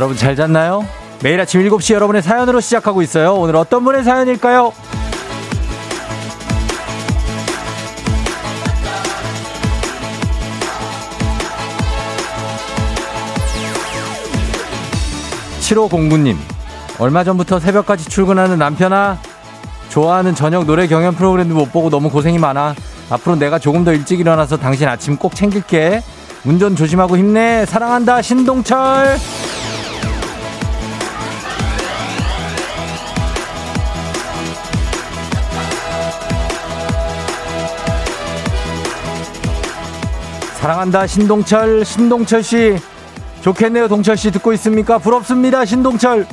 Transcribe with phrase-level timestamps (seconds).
[0.00, 0.86] 여러분 잘 잤나요?
[1.22, 3.34] 매일 아침 7시 여러분의 사연으로 시작하고 있어요.
[3.34, 4.72] 오늘 어떤 분의 사연일까요?
[15.60, 16.38] 7509님,
[16.98, 19.18] 얼마 전부터 새벽까지 출근하는 남편아,
[19.90, 22.74] 좋아하는 저녁 노래 경연 프로그램도 못 보고 너무 고생이 많아.
[23.10, 26.02] 앞으로 내가 조금 더 일찍 일어나서 당신 아침 꼭 챙길게.
[26.46, 27.66] 운전 조심하고 힘내.
[27.66, 29.18] 사랑한다, 신동철.
[40.60, 41.86] 사랑한다, 신동철.
[41.86, 42.76] 신동철 씨.
[43.40, 44.30] 좋겠네요, 동철 씨.
[44.30, 44.98] 듣고 있습니까?
[44.98, 46.26] 부럽습니다, 신동철.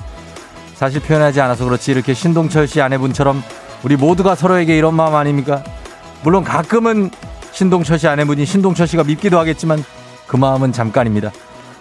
[0.75, 3.41] 사실 표현하지 않아서 그렇지 이렇게 신동철 씨 아내분처럼
[3.83, 5.63] 우리 모두가 서로에게 이런 마음 아닙니까?
[6.23, 7.09] 물론 가끔은
[7.53, 9.81] 신동철 씨 아내분이 신동철 씨가 밉기도 하겠지만
[10.27, 11.31] 그 마음은 잠깐입니다.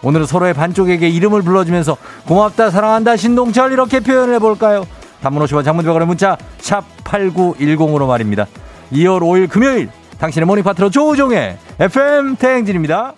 [0.02, 4.86] 오늘은 서로의 반쪽에게 이름을 불러주면서 고맙다 사랑한다 신동철 이렇게 표현해 볼까요?
[5.20, 8.46] 단문 50원 장문 백 원의 문자 샵 8910으로 말입니다.
[8.92, 13.14] 2월 5일 금요일 당신의 morning 파트너 조우종의 FM 대행진입니다.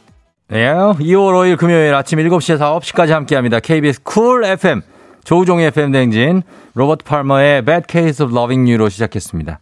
[0.48, 0.98] 네, 2월
[1.34, 3.60] 5일 금요일 아침 7시에서 9시까지 함께합니다.
[3.60, 4.82] KBS 쿨 FM
[5.24, 6.42] 조우종의 FM 대행진
[6.74, 9.60] 로버트 팔머의 Bad Case of Loving You로 시작했습니다.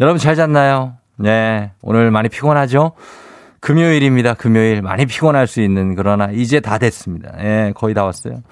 [0.00, 0.94] 여러분 잘 잤나요?
[1.16, 2.92] 네, 오늘 많이 피곤하죠?
[3.60, 4.34] 금요일입니다.
[4.34, 7.32] 금요일 많이 피곤할 수 있는 그러나 이제 다 됐습니다.
[7.40, 8.42] 예, 거의 다 왔어요.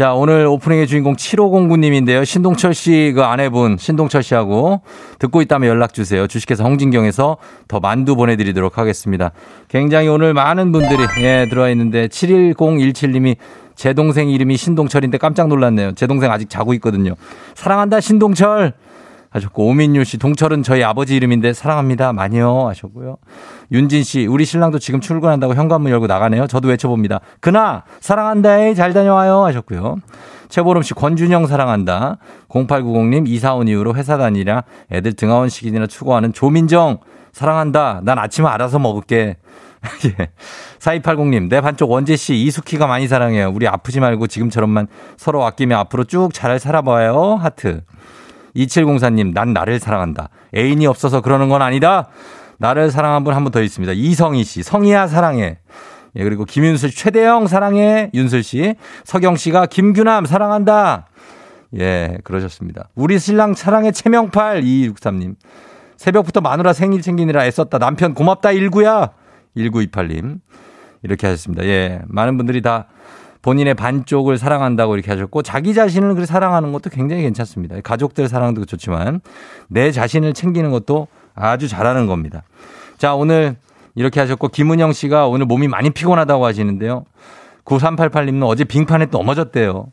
[0.00, 2.24] 자, 오늘 오프닝의 주인공 7509님인데요.
[2.24, 4.80] 신동철 씨 그 아내분 신동철 씨하고
[5.18, 6.26] 듣고 있다면 연락 주세요.
[6.26, 7.36] 주식회사 홍진경에서
[7.68, 9.32] 더 만두 보내드리도록 하겠습니다.
[9.68, 13.36] 굉장히 오늘 많은 분들이 예 들어와 있는데 71017님이
[13.74, 15.92] 제 동생 이름이 신동철인데 깜짝 놀랐네요.
[15.96, 17.14] 제 동생 아직 자고 있거든요.
[17.54, 18.72] 사랑한다 신동철
[19.30, 23.16] 하셨고 오민유 씨 동철은 저희 아버지 이름인데 사랑합니다 많이요 하셨고요.
[23.72, 26.46] 윤진 씨 우리 신랑도 지금 출근한다고 현관문 열고 나가네요.
[26.46, 27.20] 저도 외쳐봅니다.
[27.40, 29.98] 그나 사랑한다 잘 다녀와요 하셨고요.
[30.48, 32.18] 최보름 씨 권준영 사랑한다.
[32.48, 36.98] 0890님 이사 온 이후로 회사 다니라 애들 등하원 시기이나 추구하는 조민정
[37.32, 38.00] 사랑한다.
[38.02, 39.36] 난 아침에 알아서 먹을게.
[40.04, 40.30] 예.
[40.78, 43.50] 4280님, 내 반쪽 원재씨, 이숙희가 많이 사랑해요.
[43.54, 47.36] 우리 아프지 말고 지금처럼만 서로 아끼며 앞으로 쭉 잘 살아봐요.
[47.36, 47.82] 하트.
[48.56, 50.28] 2704님, 난 나를 사랑한다.
[50.56, 52.08] 애인이 없어서 그러는 건 아니다.
[52.58, 53.92] 나를 사랑한 분 한 분 더 있습니다.
[53.94, 55.58] 이성희 씨, 성희야 사랑해.
[56.16, 58.10] 예, 그리고 김윤슬, 최대영 사랑해.
[58.14, 58.74] 윤슬 씨.
[59.04, 61.06] 서경 씨가 김규남 사랑한다.
[61.78, 62.88] 예, 그러셨습니다.
[62.96, 65.36] 우리 신랑 사랑해 최명팔 2263님.
[65.96, 67.78] 새벽부터 마누라 생일 챙기느라 애썼다.
[67.78, 69.10] 남편 고맙다 19야.
[69.56, 70.40] 1928님.
[71.02, 71.64] 이렇게 하셨습니다.
[71.64, 72.00] 예.
[72.08, 72.86] 많은 분들이 다
[73.42, 77.80] 본인의 반쪽을 사랑한다고 이렇게 하셨고 자기 자신을 그렇게 사랑하는 것도 굉장히 괜찮습니다.
[77.82, 79.20] 가족들 사랑도 좋지만
[79.68, 82.42] 내 자신을 챙기는 것도 아주 잘하는 겁니다.
[82.98, 83.56] 자, 오늘
[83.94, 87.04] 이렇게 하셨고 김은영 씨가 오늘 몸이 많이 피곤하다고 하시는데요.
[87.64, 89.86] 9388님은 어제 빙판에 또 넘어졌대요.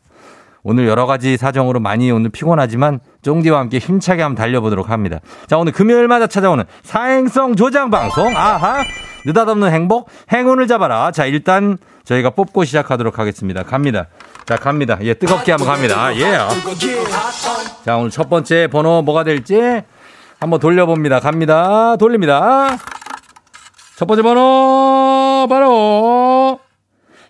[0.62, 5.20] 오늘 여러 가지 사정으로 많이 오늘 피곤하지만 쫑디와 함께 힘차게 한번 달려보도록 합니다.
[5.46, 8.36] 자, 오늘 금요일마다 찾아오는 사행성 조장 방송.
[8.36, 8.84] 아하.
[9.24, 11.10] 느닷없는 행복, 행운을 잡아라.
[11.10, 13.62] 자, 일단 저희가 뽑고 시작하도록 하겠습니다.
[13.62, 14.06] 갑니다.
[14.46, 14.96] 자, 갑니다.
[15.02, 16.06] 예, 뜨겁게 한번 갑니다.
[16.06, 16.38] 아, 예.
[17.84, 19.82] 자, 오늘 첫 번째 번호 뭐가 될지
[20.40, 21.20] 한번 돌려봅니다.
[21.20, 21.96] 갑니다.
[21.96, 22.78] 돌립니다.
[23.96, 26.60] 첫 번째 번호, 바로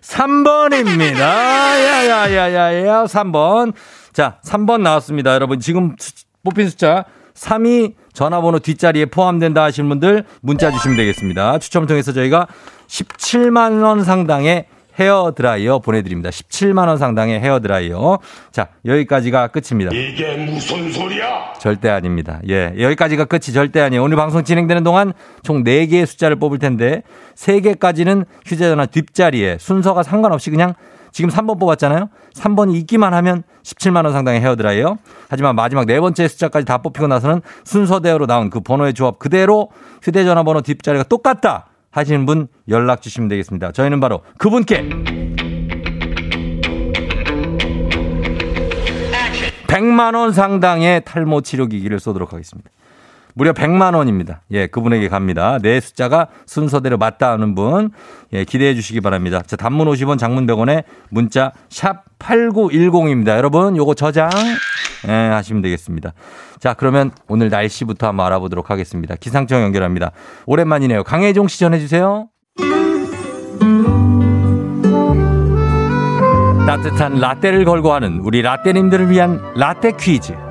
[0.01, 1.19] 3번입니다.
[1.19, 3.73] 야야야야야, 3번.
[4.13, 5.33] 자, 3번 나왔습니다.
[5.33, 5.97] 여러분, 지금
[6.41, 7.03] 뽑힌 숫자
[7.39, 11.59] 3이 전화번호 뒷자리에 포함된다 하시는 분들 문자 주시면 되겠습니다.
[11.59, 12.47] 추첨을 통해서 저희가
[12.87, 14.65] 17만 원 상당의
[14.99, 16.29] 헤어 드라이어 보내드립니다.
[16.29, 18.19] 17만 원 상당의 헤어 드라이어.
[18.51, 19.91] 자, 여기까지가 끝입니다.
[19.93, 21.53] 이게 무슨 소리야?
[21.59, 22.41] 절대 아닙니다.
[22.49, 24.03] 예, 여기까지가 끝이 절대 아니에요.
[24.03, 27.03] 오늘 방송 진행되는 동안 총 4개의 숫자를 뽑을 텐데,
[27.35, 30.73] 3개까지는 휴대전화 뒷자리에 순서가 상관없이 그냥
[31.11, 32.09] 지금 3번 뽑았잖아요.
[32.33, 34.97] 3번이 있기만 하면 17만 원 상당의 헤어드라이어.
[35.29, 39.69] 하지만 마지막 네 번째 숫자까지 다 뽑히고 나서는 순서대로 나온 그 번호의 조합 그대로
[40.03, 43.71] 휴대전화 번호 뒷자리가 똑같다 하시는 분 연락 주시면 되겠습니다.
[43.71, 44.89] 저희는 바로 그분께
[49.67, 52.69] 100만 원 상당의 탈모 치료 기기를 쏘도록 하겠습니다.
[53.39, 54.41] 무려 100만 원입니다.
[54.51, 55.59] 예, 그분에게 갑니다.
[55.61, 57.89] 내 숫자가 순서대로 맞다 하는 분,
[58.33, 59.41] 예, 기대해 주시기 바랍니다.
[59.47, 63.37] 자, 단문 50원, 장문 100원에 문자 샵 8910입니다.
[63.37, 64.29] 여러분, 요거 저장,
[65.07, 66.11] 예, 하시면 되겠습니다.
[66.59, 69.15] 자, 그러면 오늘 날씨부터 한번 알아보도록 하겠습니다.
[69.15, 70.11] 기상청 연결합니다.
[70.45, 71.05] 오랜만이네요.
[71.05, 72.27] 강혜종 씨 전해 주세요.
[76.67, 80.48] 따뜻한 라떼를 걸고 하는 우리 라떼님들을 위한 라떼 퀴즈.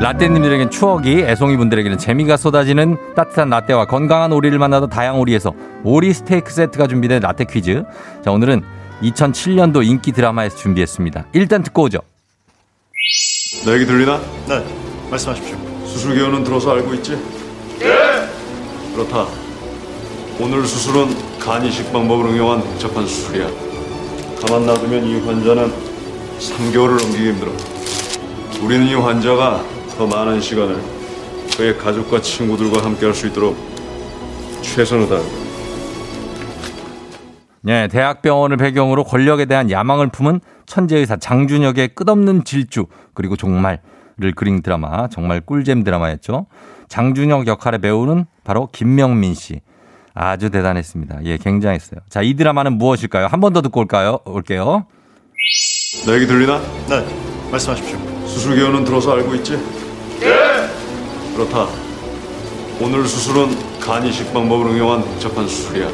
[0.00, 5.54] 라떼님들에겐 추억이, 애송이 분들에게는 재미가 쏟아지는 따뜻한 라떼와 건강한 오리를 만나다 다양 오리에서
[5.84, 7.82] 오리 스테이크 세트가 준비된 라떼 퀴즈.
[8.22, 8.62] 자, 오늘은
[9.02, 11.26] 2007년도 인기 드라마에서 준비했습니다.
[11.32, 12.00] 일단 듣고 오죠.
[13.64, 14.20] 내 얘기 들리나?
[14.48, 14.64] 네,
[15.10, 15.56] 말씀하십시오.
[15.86, 17.12] 수술 개요는 들어서 알고 있지?
[17.78, 17.86] 네!
[18.94, 19.26] 그렇다.
[20.38, 23.48] 오늘 수술은 간 이식 방법을 응용한 복잡한 수술이야.
[24.46, 25.72] 가만 놔두면 이 환자는
[26.38, 27.50] 3개월을 넘기기 힘들어.
[28.62, 30.76] 우리는 이 환자가 더 많은 시간을
[31.56, 33.56] 그의 가족과 친구들과 함께 할 수 있도록
[34.62, 35.28] 최선을 다한다.
[37.62, 43.80] 네, 대학병원을 배경으로 권력에 대한 야망을 품은 천재의사 장준혁의 끝없는 질주 그리고 종말을
[44.36, 46.46] 그린 드라마 정말 꿀잼 드라마였죠.
[46.88, 49.60] 장준혁 역할의 배우는 바로 김명민 씨.
[50.14, 51.24] 아주 대단했습니다.
[51.24, 52.00] 예, 굉장했어요.
[52.08, 53.26] 자, 이 드라마는 무엇일까요?
[53.26, 54.20] 한 번 더 듣고 올까요?
[54.24, 54.86] 올게요.
[56.06, 56.58] 내 얘기 들리나?
[56.88, 57.04] 네,
[57.50, 57.98] 말씀하십시오.
[58.26, 59.58] 수술 개요는 들어서 알고 있지?
[61.36, 61.44] 네!
[61.44, 61.68] 그렇다.
[62.80, 65.88] 오늘 수술은 간 이식 방법을 응용한 복잡한 수술이야.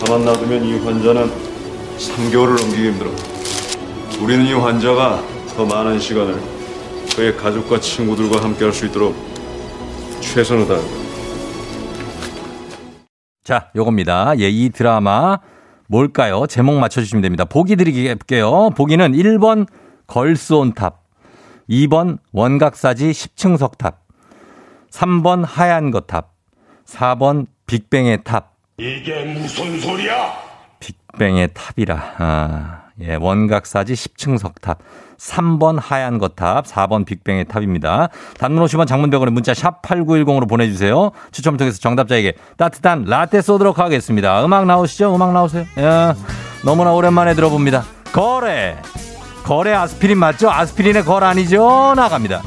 [0.00, 1.30] 가만 놔두면 이 환자는
[1.98, 3.10] 3개월을 넘기기 힘들어.
[4.20, 5.22] 우리는 이 환자가
[5.56, 6.40] 더 많은 시간을
[7.16, 9.14] 그의 가족과 친구들과 함께 할 수 있도록
[10.20, 10.88] 최선을 다한다.
[13.44, 14.38] 자, 요겁니다.
[14.38, 15.38] 예, 이 드라마
[15.88, 16.46] 뭘까요?
[16.46, 17.44] 제목 맞춰주시면 됩니다.
[17.44, 18.70] 보기 드릴게요.
[18.70, 19.66] 보기는 1번
[20.06, 21.02] 걸스온탑,
[21.68, 24.03] 2번 원각사지 10층 석탑,
[24.94, 26.30] 3번 하얀 거탑,
[26.86, 28.52] 4번 빅뱅의 탑.
[28.78, 30.32] 이게 무슨 소리야?
[30.78, 32.14] 빅뱅의 탑이라.
[32.18, 34.78] 아, 예, 원각사지 10층 석탑.
[35.18, 38.08] 3번 하얀 거탑, 4번 빅뱅의 탑입니다.
[38.38, 41.10] 단문 50원 장문 백 원에 문자 샵 8910으로 보내주세요.
[41.32, 44.44] 추첨 통해서 정답자에게 따뜻한 라떼 쏘도록 하겠습니다.
[44.44, 45.14] 음악 나오시죠?
[45.14, 45.64] 음악 나오세요.
[45.78, 46.14] 예,
[46.64, 47.84] 너무나 오랜만에 들어봅니다.
[48.12, 48.76] 거래!
[49.44, 50.50] 거래 아스피린 맞죠?
[50.50, 51.94] 아스피린의 걸 아니죠?
[51.96, 52.42] 나갑니다.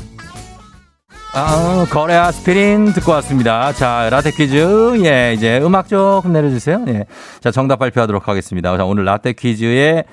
[1.39, 3.71] 아, 거래 아스피린 듣고 왔습니다.
[3.71, 5.05] 자, 라떼 퀴즈.
[5.05, 6.83] 예, 이제 음악 조금 내려주세요.
[6.87, 7.05] 예.
[7.41, 8.75] 자, 정답 발표하도록 하겠습니다.
[8.75, 10.05] 자, 오늘 라떼 퀴즈의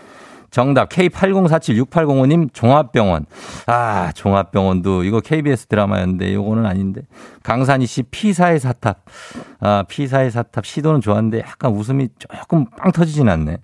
[0.50, 3.24] 정답 K80476805님 종합병원.
[3.66, 7.00] 아, 종합병원도 이거 KBS 드라마였는데 요거는 아닌데.
[7.42, 8.98] 강산희 씨 피사의 사탑.
[9.60, 13.56] 아, 피사의 사탑 시도는 좋았는데 약간 웃음이 조금 빵 터지진 않네.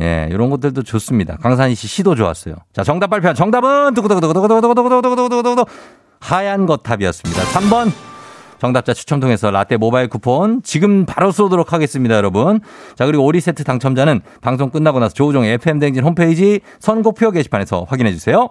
[0.00, 1.36] 예, 이런 것들도 좋습니다.
[1.42, 2.54] 강산희 씨 시도 좋았어요.
[2.72, 3.34] 자, 정답 발표.
[3.34, 5.66] 정답은 두구두구두구두구두구두구두구두구두구두구
[6.20, 7.42] 하얀 거탑이었습니다.
[7.42, 7.92] 3번
[8.58, 12.60] 정답자 추첨 통해서 라떼 모바일 쿠폰 지금 바로 쏘도록 하겠습니다, 여러분.
[12.96, 18.12] 자, 그리고 오리 세트 당첨자는 방송 끝나고 나서 조우종의 FM 댕진 홈페이지 선곡표 게시판에서 확인해
[18.12, 18.50] 주세요.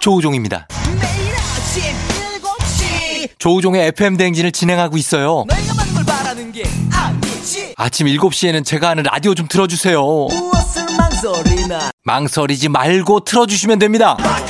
[0.00, 0.66] 조우종입니다.
[1.00, 1.82] 매일 아침
[2.42, 5.44] 7시 조우종의 FM 댕진을 진행하고 있어요.
[5.48, 10.00] 내가 받는 걸 바라는 게 아니지 아침 7시에는 제가 하는 라디오 좀 틀어주세요.
[10.00, 14.16] 무엇을 망설이나 망설이지 말고 틀어주시면 됩니다.
[14.18, 14.49] 락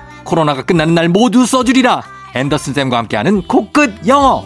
[0.31, 2.03] 코로나가 끝나는 날 모두 써주리라.
[2.35, 4.45] 앤더슨 쌤과 함께하는 코끝 영어.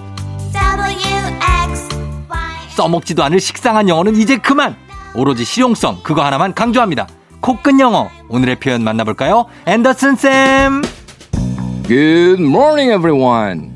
[2.70, 4.76] 써먹지도 않을 식상한 영어는 이제 그만.
[5.14, 7.08] 오로지 실용성 그거 하나만 강조합니다.
[7.40, 8.10] 코끝 영어.
[8.30, 9.46] 오늘의 표현 만나볼까요?
[9.68, 10.82] 앤더슨 쌤.
[11.88, 13.72] Good morning, everyone.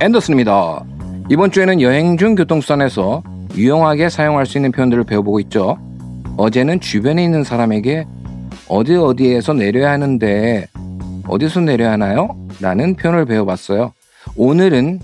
[0.00, 0.82] 앤더슨입니다.
[1.28, 3.22] 이번 주에는 여행 중 교통수단에서
[3.54, 5.76] 유용하게 사용할 수 있는 표현들을 배워보고 있죠.
[6.38, 8.06] 어제는 주변에 있는 사람에게
[8.68, 10.71] 어디 어디에서 내려야 하는데
[11.26, 12.36] 어디서 내려야 하나요?
[12.60, 13.92] 라는 표현을 배워봤어요.
[14.36, 15.00] 오늘은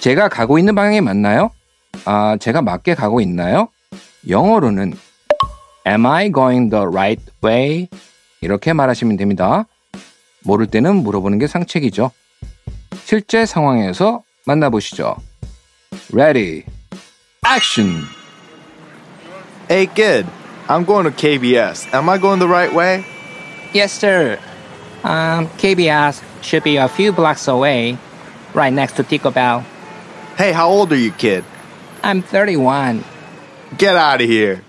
[0.00, 1.50] 제가 가고 있는 방향이 맞나요?
[2.04, 3.68] 아, 제가 맞게 가고 있나요?
[4.28, 4.94] 영어로는
[5.86, 7.88] Am I going the right way?
[8.40, 9.66] 이렇게 말하시면 됩니다.
[10.44, 12.10] 모를 때는 물어보는 게 상책이죠.
[13.04, 15.16] 실제 상황에서 만나보시죠.
[16.12, 16.64] Ready,
[17.46, 18.02] action.
[19.70, 20.26] Hey, kid,
[20.68, 21.88] I'm going to KBS.
[21.94, 23.04] Am I going the right way?
[23.74, 24.38] Yes, sir.
[25.03, 27.97] Um, KBS should be a few blocks away,
[28.53, 29.65] right next to Taco Bell.
[30.37, 31.43] Hey, how old are you, kid?
[32.03, 33.03] I'm 31.
[33.77, 34.63] Get out of here.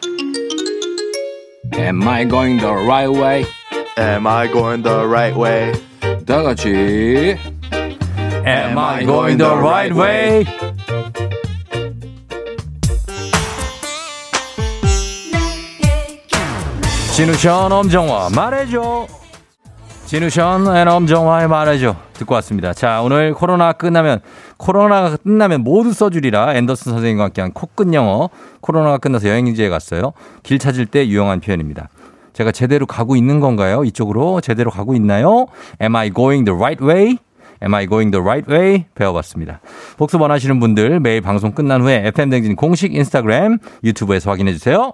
[1.72, 3.46] Am I going the right way?
[3.96, 5.72] Am I going the right way?
[6.26, 7.36] 다 같이
[8.46, 10.44] Am I going the right way?
[17.14, 19.06] 진우션 엄정화 말해줘.
[20.05, 21.95] 지누션 and 엄정화의 말해줘.
[22.13, 22.73] 듣고 왔습니다.
[22.73, 24.19] 자, 오늘 코로나 끝나면,
[24.57, 28.29] 코로나가 끝나면 모두 써주리라 앤더슨 선생님과 함께한 코끝 영어.
[28.61, 30.13] 코로나가 끝나서 여행지에 갔어요.
[30.43, 31.89] 길 찾을 때 유용한 표현입니다.
[32.33, 33.83] 제가 제대로 가고 있는 건가요?
[33.83, 35.47] 이쪽으로 제대로 가고 있나요?
[35.81, 37.17] Am I going the right way?
[37.63, 38.85] Am I going the right way?
[38.93, 39.59] 배워봤습니다.
[39.97, 44.93] 복습 원하시는 분들 매일 방송 끝난 후에 FM댕진 공식 인스타그램, 유튜브에서 확인해주세요.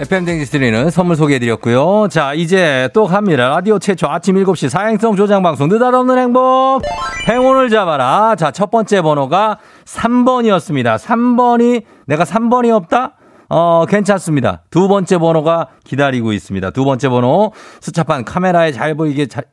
[0.00, 2.08] FM 댕진에서 드리는 선물 소개해드렸고요.
[2.08, 3.50] 자, 이제 또 갑니다.
[3.50, 6.80] 라디오 최초 아침 7시 사행성 조장방송 느닷없는 행복.
[7.28, 8.34] 행운을 잡아라.
[8.34, 10.96] 자, 첫 번째 번호가 3번이었습니다.
[10.96, 13.16] 3번이, 내가 3번이 없다?
[13.50, 14.62] 어, 괜찮습니다.
[14.70, 16.70] 두 번째 번호가 기다리고 있습니다.
[16.70, 17.52] 두 번째 번호.
[17.80, 19.44] 숫자판 카메라에 잘 보이게 잘,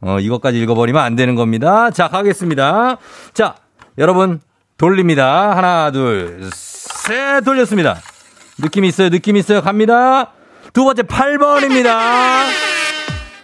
[0.00, 1.92] 어, 이것까지 읽어버리면 안 되는 겁니다.
[1.92, 2.96] 자, 가겠습니다.
[3.34, 3.54] 자,
[3.98, 4.40] 여러분,
[4.78, 5.56] 돌립니다.
[5.56, 8.00] 하나, 둘, 셋, 돌렸습니다.
[8.60, 9.62] 느낌 있어요, 느낌 있어요.
[9.62, 10.32] 갑니다.
[10.72, 11.88] 두 번째 8번입니다.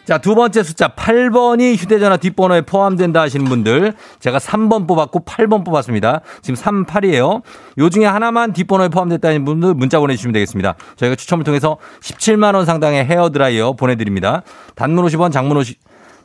[0.05, 6.23] 자, 두 번째 숫자 8번이 휴대전화 뒷번호에 포함된다 하시는 분들, 제가 3번 뽑았고 8번 뽑았습니다.
[6.41, 7.43] 지금 3, 8이에요.
[7.77, 10.77] 요 중에 하나만 뒷번호에 포함됐다는 분들 문자 보내주시면 되겠습니다.
[10.97, 14.45] 저희가 추첨을 통해서 17만원 상당의 헤어드라이어 보내드립니다.
[14.77, 15.79] 단문 50원, 장문 50,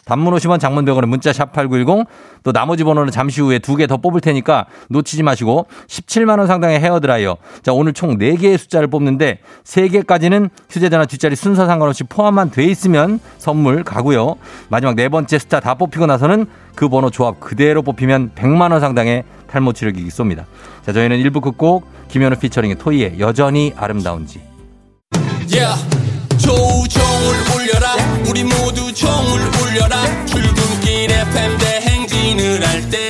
[0.05, 2.05] 단문 50원 장문 100원에 문자 샵 8910
[2.43, 6.79] 또 나머지 번호는 잠시 후에 두 개 더 뽑을 테니까 놓치지 마시고 17만 원 상당의
[6.79, 7.37] 헤어 드라이어.
[7.61, 13.19] 자, 오늘 총 4개의 숫자를 뽑는데 3개까지는 휴대 전화 뒷자리 순서 상관없이 포함만 돼 있으면
[13.37, 14.35] 선물 가고요.
[14.69, 16.45] 마지막 네 번째 숫자 다 뽑히고 나서는
[16.75, 20.43] 그 번호 조합 그대로 뽑히면 100만 원 상당의 탈모 치료기기 쏩니다.
[20.85, 24.41] 자, 저희는 1부 끝곡 김현우 피처링의 토이의 여전히 아름다운지.
[25.51, 25.87] Yeah.
[26.37, 27.95] 조우종을 울려라
[28.29, 29.39] 우리 모두 종을
[29.73, 30.25] 울려라.
[30.25, 33.02] 출근길 FM 대행진을 할때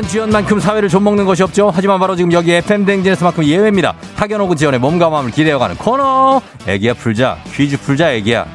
[0.00, 1.70] 학연 지원만큼 사회를 좀먹는 것이 없죠.
[1.74, 3.92] 하지만 바로 지금 여기 FM 댕진에서만큼 예외입니다.
[4.16, 6.40] 학연 혹은 지원의 몸과 마음을 기대어가는 코너.
[6.66, 7.36] 애기야 풀자.
[7.52, 8.46] 퀴즈 풀자 애기야.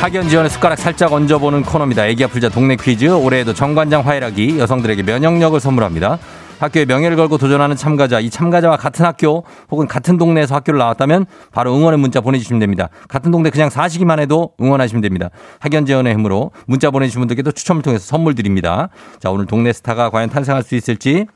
[0.00, 2.06] 학연 지원의 숟가락 살짝 얹어보는 코너입니다.
[2.06, 3.06] 애기 아플자 동네 퀴즈.
[3.06, 6.18] 올해에도 정관장 화이락이 여성들에게 면역력을 선물합니다.
[6.60, 11.74] 학교에 명예를 걸고 도전하는 참가자, 이 참가자와 같은 학교 혹은 같은 동네에서 학교를 나왔다면 바로
[11.74, 12.88] 응원의 문자 보내주시면 됩니다.
[13.08, 15.30] 같은 동네 그냥 사시기만 해도 응원하시면 됩니다.
[15.58, 18.90] 학연 지원의 힘으로 문자 보내주신 분들께도 추첨을 통해서 선물 드립니다.
[19.18, 21.26] 자, 오늘 동네 스타가 과연 탄생할 수 있을지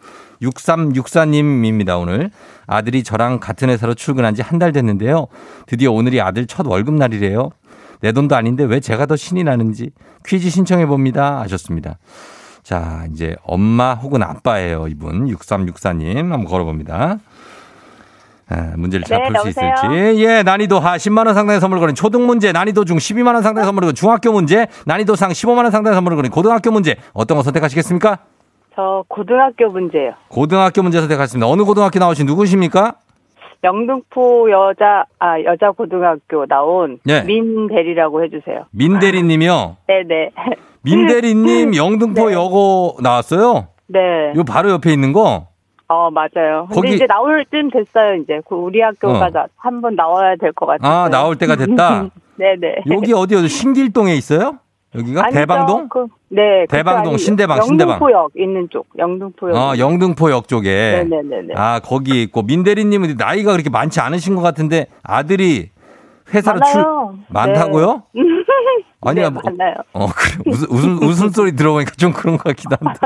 [0.42, 2.30] 6364님입니다, 오늘.
[2.66, 5.26] 아들이 저랑 같은 회사로 출근한 지 한 달 됐는데요.
[5.66, 7.50] 드디어 오늘이 아들 첫 월급날이래요.
[8.00, 9.90] 내 돈도 아닌데 왜 제가 더 신이 나는지
[10.26, 11.40] 퀴즈 신청해 봅니다.
[11.40, 11.98] 하셨습니다.
[12.64, 15.26] 자, 이제 엄마 혹은 아빠예요, 이분.
[15.26, 16.16] 6364님.
[16.16, 17.18] 한번 걸어봅니다.
[18.48, 19.72] 아, 문제를 잘 네, 풀수 여보세요?
[20.14, 20.24] 있을지.
[20.24, 23.66] 예, 난이도 하 10만 원 상당의 선물을 거린 초등 문제, 난이도 중 12만 원 상당의
[23.66, 26.96] 선물을 거린 중학교 문제, 난이도 상 15만 원 상당의 선물을 거린 고등학교 문제.
[27.12, 28.18] 어떤 거 선택하시겠습니까?
[28.74, 30.14] 저 고등학교 문제요.
[30.28, 31.46] 고등학교 문제 선택하셨습니다.
[31.46, 32.94] 어느 고등학교 나오신 누구십니까?
[33.62, 37.22] 영등포 여자 아 여자 고등학교 나온 예.
[37.22, 38.66] 민대리라고 해주세요.
[38.72, 39.76] 민대리님이요.
[39.86, 40.30] 네네.
[40.84, 43.68] 민대리님 영등포 여고 나왔어요?
[43.88, 43.98] 네.
[44.36, 45.48] 요 바로 옆에 있는 거?
[45.88, 46.66] 어 맞아요.
[46.68, 48.14] 근데 거기- 이제 나올 쯤 됐어요.
[48.16, 49.46] 이제 그 우리 학교가 어.
[49.56, 50.90] 한번 나와야 될 것 같아요.
[50.90, 52.08] 아, 나올 때가 됐다?
[52.36, 52.76] 네네.
[52.90, 53.46] 여기 어디요?
[53.46, 54.58] 신길동에 있어요?
[54.94, 55.24] 여기가?
[55.24, 55.40] 아니죠.
[55.40, 55.88] 대방동?
[55.88, 56.66] 그, 네.
[56.68, 57.94] 대방동, 신대방, 신대방.
[57.94, 58.86] 영등포역 있는 쪽.
[58.96, 59.56] 영등포역.
[59.56, 61.04] 어, 영등포역 쪽에.
[61.08, 61.54] 네네네네.
[61.56, 62.42] 아, 거기 있고.
[62.42, 65.70] 민대리님은 나이가 그렇게 많지 않으신 것 같은데 아들이
[66.32, 67.14] 회사로 많아요.
[67.28, 68.02] 많다고요?
[68.14, 68.22] 네.
[69.02, 69.74] 아니야, 네, 뭐- 많아요.
[69.92, 70.42] 어, 그래.
[70.46, 73.00] 웃음, 웃음, 웃음소리 들어보니까 좀 그런 것 같기도 한데.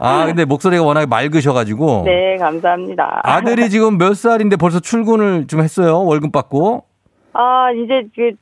[0.00, 2.02] 아, 근데 목소리가 워낙에 맑으셔가지고.
[2.06, 3.20] 네, 감사합니다.
[3.24, 6.02] 아들이 지금 몇 살인데 벌써 출근을 좀 했어요?
[6.04, 6.84] 월급 받고?
[7.34, 8.32] 아, 이제 그,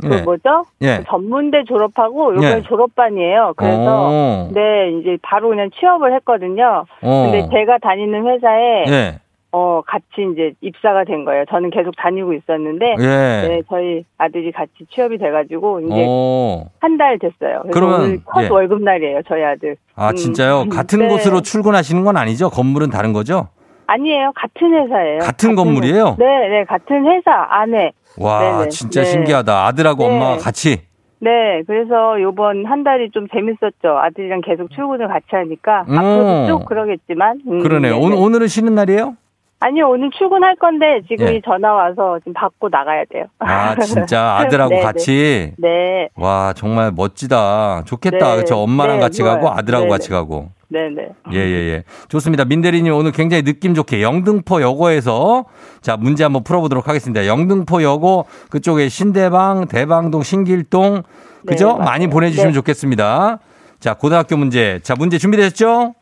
[0.00, 0.22] 그 예.
[0.22, 0.64] 뭐죠?
[0.82, 0.98] 예.
[0.98, 2.62] 그 전문대 졸업하고 이번에 예.
[2.62, 3.54] 졸업반이에요.
[3.56, 4.48] 그래서 어.
[4.52, 6.84] 네, 이제 바로 그냥 취업을 했거든요.
[7.02, 7.30] 어.
[7.30, 9.18] 근데 제가 다니는 회사에 예.
[9.56, 11.44] 어, 같이 이제 입사가 된 거예요.
[11.48, 13.04] 저는 계속 다니고 있었는데 예.
[13.06, 16.64] 네, 저희 아들이 같이 취업이 돼 가지고 이제 어.
[16.80, 17.62] 한달 됐어요.
[17.72, 18.48] 그러면, 오늘 첫 예.
[18.48, 19.76] 월급 날이에요, 저희 아들.
[19.94, 20.16] 아, 음.
[20.16, 20.64] 진짜요?
[20.74, 21.08] 같은 네.
[21.08, 22.50] 곳으로 출근하시는 건 아니죠?
[22.50, 23.46] 건물은 다른 거죠?
[23.86, 24.32] 아니에요.
[24.34, 25.20] 같은 회사예요.
[25.20, 26.16] 같은 건물이에요?
[26.18, 27.92] 네, 네, 같은 회사 안에.
[28.18, 28.68] 와, 네네.
[28.70, 29.06] 진짜 네.
[29.06, 29.66] 신기하다.
[29.66, 30.14] 아들하고 네.
[30.16, 30.80] 엄마가 같이.
[31.20, 33.98] 네, 그래서 요번 한 달이 좀 재밌었죠.
[33.98, 35.96] 아들이랑 계속 출근을 같이 하니까 음.
[35.96, 37.40] 앞으로도 쭉 그러겠지만.
[37.46, 37.94] 음, 그러네요.
[37.94, 38.04] 네네.
[38.04, 39.16] 오늘, 오늘은 쉬는 날이에요?
[39.64, 41.36] 아니요, 오늘 출근할 건데 지금 예.
[41.36, 43.24] 이 전화 와서 지금 받고 나가야 돼요.
[43.38, 44.82] 아, 진짜 아들하고 네네.
[44.82, 45.52] 같이.
[45.56, 47.84] 네, 와, 정말 멋지다.
[47.86, 48.18] 좋겠다.
[48.18, 48.34] 네.
[48.36, 48.58] 그렇죠.
[48.58, 49.36] 엄마랑 네, 같이 좋아요.
[49.36, 49.90] 가고 아들하고 네네.
[49.90, 50.50] 같이 가고.
[50.68, 51.08] 네, 네.
[51.32, 51.84] 예, 예, 예.
[52.08, 52.44] 좋습니다.
[52.44, 55.46] 민대리 님 오늘 굉장히 느낌 좋게 영등포 여고에서
[55.80, 57.26] 자, 문제 한번 풀어 보도록 하겠습니다.
[57.26, 61.04] 영등포 여고 그쪽에 신대방, 대방동, 신길동.
[61.46, 61.78] 그죠?
[61.78, 61.84] 네.
[61.84, 62.52] 많이 보내 주시면 네.
[62.52, 63.38] 좋겠습니다.
[63.80, 64.80] 자, 고등학교 문제.
[64.82, 65.94] 자, 문제 준비되셨죠?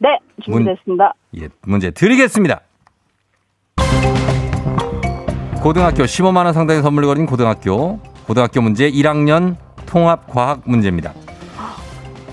[0.00, 1.14] 네, 준비됐습니다.
[1.40, 2.60] 예, 문제 드리겠습니다.
[5.66, 7.98] 고등학교 15만 원 상당의 선물을 거린 고등학교.
[8.28, 11.12] 고등학교 문제 1학년 통합 과학 문제입니다.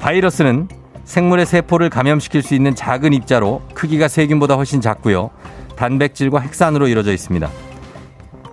[0.02, 0.68] 바이러스는
[1.04, 5.32] 생물의 세포를 감염시킬 수 있는 작은 입자로 크기가 세균보다 훨씬 작고요.
[5.76, 7.50] 단백질과 핵산으로 이루어져 있습니다.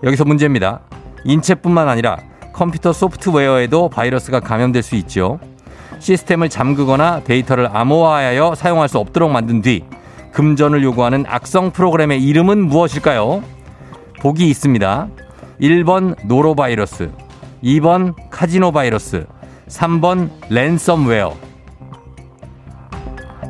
[0.03, 0.81] 여기서 문제입니다.
[1.25, 2.17] 인체뿐만 아니라
[2.55, 5.41] 컴퓨터 소프트웨어에도 바이러스가 감염될 수 있죠.
[5.99, 9.85] 시스템을 잠그거나 데이터를 암호화하여 사용할 수 없도록 만든 뒤
[10.33, 13.60] 금전을 요구하는 악성 프로그램의 이름은 무엇일까요?
[14.21, 15.09] 보기 있습니다.
[15.61, 17.11] 1번 노로바이러스,
[17.65, 19.27] 2번 카지노 바이러스,
[19.69, 21.35] 3번 랜섬웨어.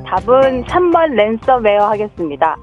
[0.07, 2.57] 답은 3번 랜섬웨어 하겠습니다.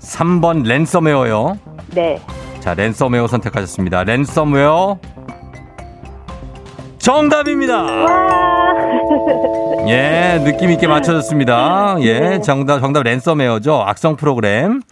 [0.00, 1.58] 3번 랜섬웨어요.
[1.94, 2.20] 네.
[2.60, 4.04] 자, 랜섬웨어 선택하셨습니다.
[4.04, 4.98] 랜섬웨어
[6.98, 7.86] 정답입니다.
[9.88, 11.96] 예, 느낌 있게 맞춰졌습니다.
[12.02, 13.82] 예, 정답 정답 랜섬웨어죠.
[13.86, 14.82] 악성 프로그램.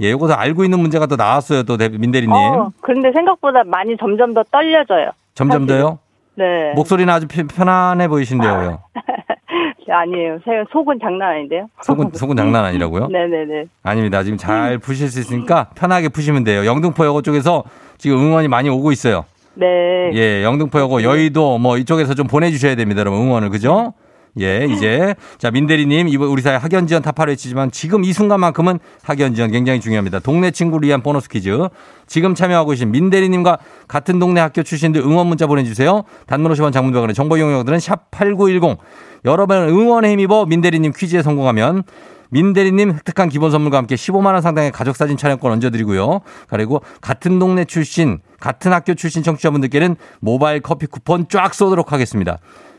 [0.00, 1.62] 예, 요거 다 알고 있는 문제가 또 나왔어요.
[1.64, 2.32] 또 대- 민대리님.
[2.32, 5.10] 어, 그런데 생각보다 많이 점점 더 떨려져요.
[5.34, 5.98] 점점 더요.
[6.36, 6.72] 네.
[6.74, 8.78] 목소리는 아주 편- 편안해 보이신데요.
[9.92, 10.38] 아니에요.
[10.44, 11.66] 제 속은 장난 아닌데요.
[11.82, 13.08] 속은 속은 장난 아니라고요?
[13.08, 13.64] 네네네.
[13.82, 14.22] 아닙니다.
[14.22, 16.64] 지금 잘 푸실 수 있으니까 편하게 푸시면 돼요.
[16.64, 17.64] 영등포여고 쪽에서
[17.98, 19.24] 지금 응원이 많이 오고 있어요.
[19.54, 19.66] 네.
[20.14, 23.00] 예, 영등포여고 여의도 뭐 이쪽에서 좀 보내주셔야 됩니다.
[23.00, 23.92] 여러분 응원을 그죠?
[24.38, 29.34] 예, 이제 자 민대리님 이번 우리 사회 학연 지원 타파를 외치지만 지금 이 순간만큼은 학연
[29.34, 30.20] 지원 굉장히 중요합니다.
[30.20, 31.68] 동네 친구를 위한 보너스 퀴즈.
[32.06, 36.04] 지금 참여하고 계신 민대리님과 같은 동네 학교 출신들 응원 문자 보내주세요.
[36.26, 38.78] 단문 50원 장문병원의 정보 이용료들은 샵 #8910
[39.24, 41.82] 여러분 응원에 힘입어 민대리님 퀴즈에 성공하면
[42.30, 46.20] 민대리님 획득한 기본 선물과 함께 15만 원 상당의 가족 사진 촬영권 얹어드리고요.
[46.48, 52.38] 그리고 같은 동네 출신, 같은 학교 출신 청취자분들께는 모바일 커피 쿠폰 쫙 쏘도록 하겠습니다.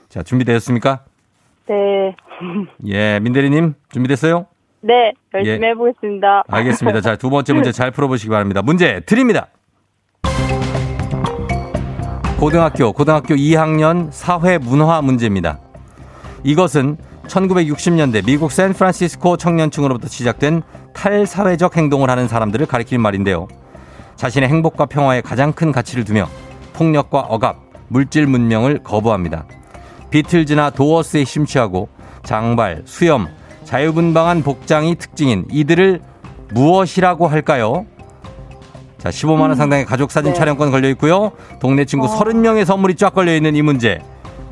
[0.09, 1.01] 자, 준비되셨습니까?
[1.71, 2.15] 네.
[2.87, 4.45] 예, 민대리님 준비됐어요?
[4.81, 5.69] 네, 열심히 예.
[5.69, 6.43] 해보겠습니다.
[6.49, 6.99] 알겠습니다.
[6.99, 8.61] 자, 두 번째 문제 잘 풀어보시기 바랍니다.
[8.61, 9.47] 문제 드립니다.
[12.37, 15.59] 고등학교, 고등학교 2학년 사회 문화 문제입니다.
[16.43, 23.47] 이것은 1960년대 미국 샌프란시스코 청년층으로부터 시작된 탈사회적 행동을 하는 사람들을 가리키는 말인데요.
[24.17, 26.27] 자신의 행복과 평화에 가장 큰 가치를 두며
[26.73, 27.57] 폭력과 억압,
[27.87, 29.45] 물질 문명을 거부합니다.
[30.11, 31.89] 비틀즈나 도어스에 심취하고
[32.23, 33.27] 장발, 수염,
[33.63, 36.01] 자유분방한 복장이 특징인 이들을
[36.53, 37.85] 무엇이라고 할까요?
[38.97, 40.37] 자, 15만 원 상당의 가족 사진 네.
[40.37, 41.31] 촬영권 걸려 있고요.
[41.59, 43.99] 동네 친구 30명의 선물이 쫙 걸려 있는 이 문제.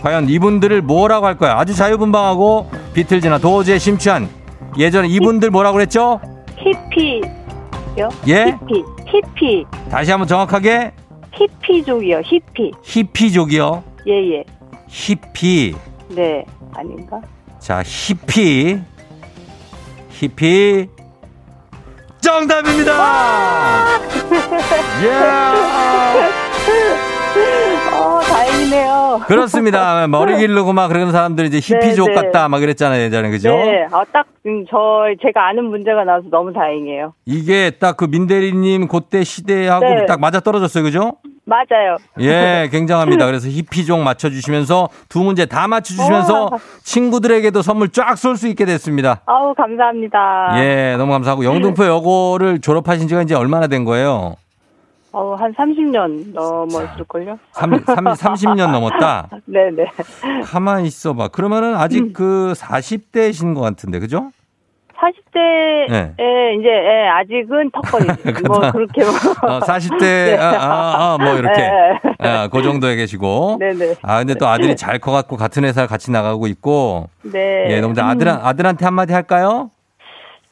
[0.01, 1.53] 과연 이분들을 뭐라고 할까요?
[1.57, 4.29] 아주 자유분방하고 비틀즈나 도어즈에 심취한
[4.77, 6.21] 예전에 이분들 뭐라고 그랬죠?
[6.57, 8.09] 히피요?
[8.27, 8.57] 예?
[8.61, 10.93] 히피, 히피, 다시 한번 정확하게
[11.33, 12.71] 히피족이요, 히피.
[12.81, 13.83] 히피족이요.
[14.07, 14.43] 예, 예.
[14.89, 15.75] 히피.
[16.09, 17.21] 네, 아닌가?
[17.59, 18.79] 자, 히피.
[20.09, 20.87] 히피.
[22.21, 22.91] 정답입니다!
[25.03, 25.09] 예!
[27.95, 29.21] 어, 다행이네요.
[29.25, 30.05] 그렇습니다.
[30.07, 32.21] 머리 기르고 막 그러는 사람들이 이제 히피족 네, 네.
[32.21, 33.29] 같다 막 그랬잖아요, 예전에.
[33.29, 33.51] 그죠?
[33.55, 37.13] 네, 아, 딱, 음, 저, 제가 아는 문제가 나와서 너무 다행이에요.
[37.25, 40.05] 이게 딱 그 민대리님 그때 시대하고 네.
[40.05, 40.83] 딱 맞아 떨어졌어요.
[40.83, 41.13] 그죠?
[41.49, 41.97] 맞아요.
[42.19, 43.25] 예, 굉장합니다.
[43.25, 46.49] 그래서 히피족 맞춰주시면서 두 문제 다 맞춰주시면서 어.
[46.83, 49.21] 친구들에게도 선물 쫙 쏠 수 있게 됐습니다.
[49.25, 50.51] 아우, 감사합니다.
[50.63, 54.35] 예, 너무 감사하고 영등포 여고를 졸업하신 지가 이제 얼마나 된 거예요?
[55.11, 57.39] 어우, 한 30년 넘었을걸요?
[57.53, 59.27] 삼, 삼, 30년 넘었다?
[59.45, 59.85] 네네.
[60.45, 61.29] 가만히 있어봐.
[61.29, 62.13] 그러면은 아직 음.
[62.13, 64.29] 그 40대신 것 같은데, 그죠?
[64.99, 66.55] 40대에 네.
[66.59, 68.23] 이제 예, 아직은 턱걸이지.
[68.47, 69.11] 뭐 그렇게 뭐.
[69.49, 69.99] 어, 40대,
[70.35, 70.37] 네.
[70.37, 71.61] 아, 아, 아, 뭐 이렇게.
[71.61, 71.99] 네.
[72.19, 73.57] 아, 그 정도에 계시고.
[73.59, 73.95] 네네.
[74.01, 77.05] 아, 근데 또 아들이 잘 커갖고 같은 회사를 같이 나가고 있고.
[77.23, 77.67] 네.
[77.69, 79.71] 예, 너무 잘- 아들, 아들한테 한마디 할까요?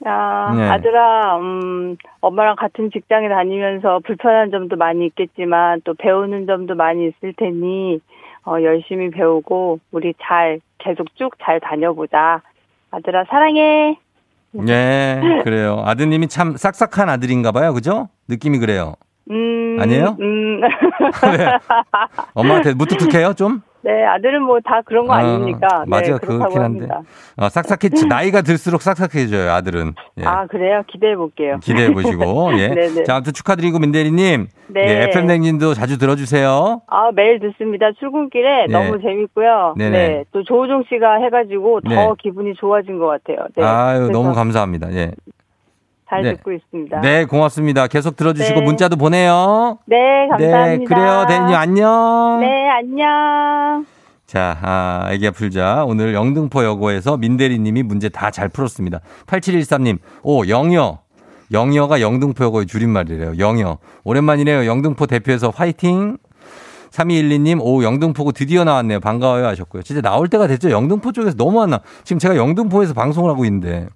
[0.06, 0.70] 아, 네.
[0.70, 7.34] 아들아, 음, 엄마랑 같은 직장에 다니면서 불편한 점도 많이 있겠지만 또 배우는 점도 많이 있을
[7.36, 8.00] 테니
[8.46, 12.42] 어, 열심히 배우고 우리 잘 계속 쭉 잘 다녀보자.
[12.92, 13.98] 아들아 사랑해.
[14.68, 15.84] 예, 그래요.
[15.86, 17.74] 아드님이 참 싹싹한 아들인가 봐요.
[17.74, 18.10] 그죠?
[18.28, 18.96] 느낌이 그래요.
[19.30, 19.78] 음.
[19.80, 20.18] 아니에요?
[20.20, 20.62] 음.
[22.34, 23.62] 엄마한테 무뚝뚝해요, 좀?
[23.88, 25.86] 네, 아들은 뭐 다 그런 거 아, 아닙니까?
[25.88, 26.18] 맞아요.
[26.20, 26.60] 네, 그렇긴 한데.
[26.62, 27.02] 합니다.
[27.38, 29.94] 어, 싹싹해지, 나이가 들수록 싹싹해져요, 아들은.
[30.18, 30.26] 예.
[30.26, 30.84] 아, 그래요?
[30.88, 31.58] 기대해 볼게요.
[31.64, 32.52] 기대해 보시고.
[32.60, 32.68] 예.
[32.76, 33.04] 네네.
[33.06, 34.48] 자, 아무튼 축하드리고, 민대리님.
[34.68, 34.82] 네.
[34.82, 36.82] 예, FM 댕진도 자주 들어주세요.
[36.88, 37.86] 아, 매일 듣습니다.
[37.98, 38.74] 출근길에 네.
[38.74, 39.76] 너무 재밌고요.
[39.78, 39.90] 네네.
[40.08, 40.24] 네.
[40.34, 42.10] 또 조우종 씨가 해가지고 더 네.
[42.22, 43.48] 기분이 좋아진 것 같아요.
[43.56, 43.64] 네.
[43.64, 44.92] 아유, 그래서 너무 감사합니다.
[44.92, 45.12] 예.
[46.10, 46.34] 잘 네.
[46.36, 47.02] 듣고 있습니다.
[47.02, 47.88] 네, 고맙습니다.
[47.88, 48.66] 계속 들어주시고 네.
[48.66, 49.78] 문자도 보내요.
[49.86, 49.96] 네,
[50.30, 50.66] 감사합니다.
[50.78, 51.26] 네, 그래요.
[51.28, 52.38] 대리님 안녕.
[52.40, 53.86] 네, 안녕.
[54.26, 55.84] 자, 아, 애기야 풀자.
[55.86, 59.00] 오늘 영등포 여고에서 민대리 님이 문제 다 잘 풀었습니다.
[59.26, 61.00] 8713님, 오, 영여.
[61.52, 63.38] 영여가 영등포 여고의 줄임말이래요.
[63.38, 63.78] 영여.
[64.04, 64.66] 오랜만이네요.
[64.66, 66.18] 영등포 대표에서 화이팅.
[66.92, 69.00] 3212님, 오, 영등포고 드디어 나왔네요.
[69.00, 69.84] 반가워요 하셨고요.
[69.84, 70.72] 진짜 나올 때가 됐죠.
[70.72, 71.80] 영등포 쪽에서 너무 안 나.
[72.04, 73.88] 지금 제가 영등포에서 방송을 하고 있는데.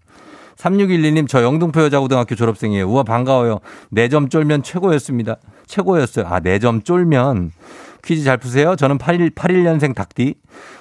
[0.61, 2.87] 3612님, 저 영등포 여자고등학교 졸업생이에요.
[2.87, 3.59] 우와, 반가워요.
[3.93, 5.37] 4점 쫄면 최고였습니다.
[5.65, 6.27] 최고였어요.
[6.27, 7.51] 아, 4점 쫄면.
[8.03, 8.75] 퀴즈 잘 푸세요.
[8.75, 10.35] 저는 81, 81년생 닭띠.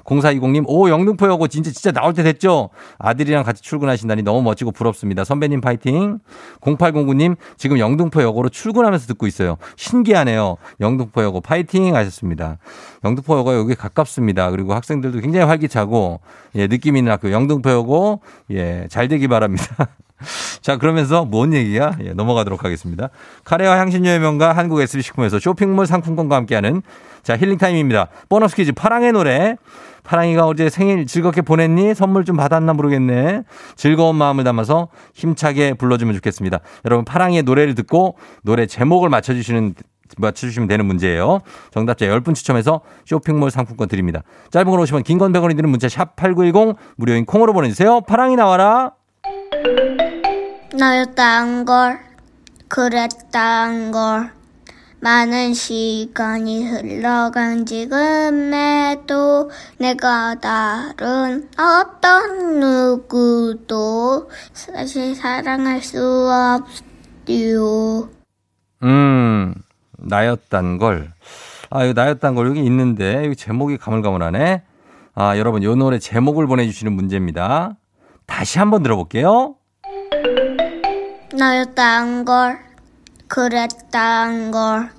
[0.04, 2.70] 0420님, 오, 영등포 여고 진짜, 진짜 나올 때 됐죠?
[2.98, 5.24] 아들이랑 같이 출근하신다니 너무 멋지고 부럽습니다.
[5.24, 6.18] 선배님 파이팅.
[6.60, 9.56] 0809님, 지금 영등포 여고로 출근하면서 듣고 있어요.
[9.76, 10.56] 신기하네요.
[10.80, 12.58] 영등포 여고 파이팅 하셨습니다.
[13.04, 14.50] 영등포 여고 여기 가깝습니다.
[14.50, 16.20] 그리고 학생들도 굉장히 활기차고,
[16.56, 19.88] 예, 느낌 있는 학교 영등포 여고, 예, 잘 되기 바랍니다.
[20.60, 21.96] 자, 그러면서 뭔 얘기야?
[22.04, 23.08] 예, 넘어가도록 하겠습니다.
[23.44, 26.82] 카레와 향신료의 명가 한국 SB식품에서 쇼핑몰 상품권과 함께하는
[27.22, 28.08] 자, 힐링타임입니다.
[28.28, 29.56] 보너스 퀴즈 파랑의 노래.
[30.02, 31.94] 파랑이가 어제 생일 즐겁게 보냈니?
[31.94, 33.42] 선물 좀 받았나 모르겠네.
[33.76, 36.60] 즐거운 마음을 담아서 힘차게 불러주면 좋겠습니다.
[36.84, 39.74] 여러분, 파랑이의 노래를 듣고 노래 제목을 맞춰주시는
[40.18, 41.40] 맞춰주시면 되는 문제예요.
[41.70, 44.22] 정답자 10분 추첨해서 쇼핑몰 상품권 드립니다.
[44.50, 48.00] 짧은 걸 오시면 긴건 100원이 드는 문자 샵 8910 무료인 콩으로 보내주세요.
[48.02, 48.92] 파랑이 나와라.
[50.76, 52.00] 나였다는 걸,
[52.68, 54.32] 그랬다는 걸,
[55.02, 66.28] 많은 시간이 흘러간 지금에도 내가 다른 어떤 누구도 사실 사랑할 수
[67.24, 68.10] 없디요.
[68.82, 69.54] 음,
[69.96, 71.12] 나였단 걸.
[71.70, 74.62] 아, 이거 나였단 걸 여기 있는데, 여기 제목이 가물가물하네.
[75.14, 77.76] 아, 여러분, 요 노래 제목을 보내주시는 문제입니다.
[78.26, 79.54] 다시 한번 들어볼게요.
[81.32, 82.69] 나였단 걸,
[83.30, 84.90] 그랬단 걸.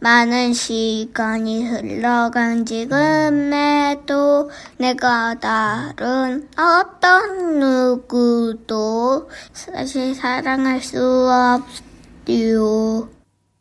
[0.00, 11.30] 많은 시간이 흘러간 지금에도 내가 다른 어떤 누구도 사실 사랑할 수
[12.24, 13.08] 없디요.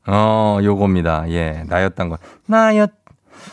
[0.07, 1.29] 어, 요겁니다.
[1.29, 2.17] 예, 나였단 걸.
[2.47, 2.91] 나였,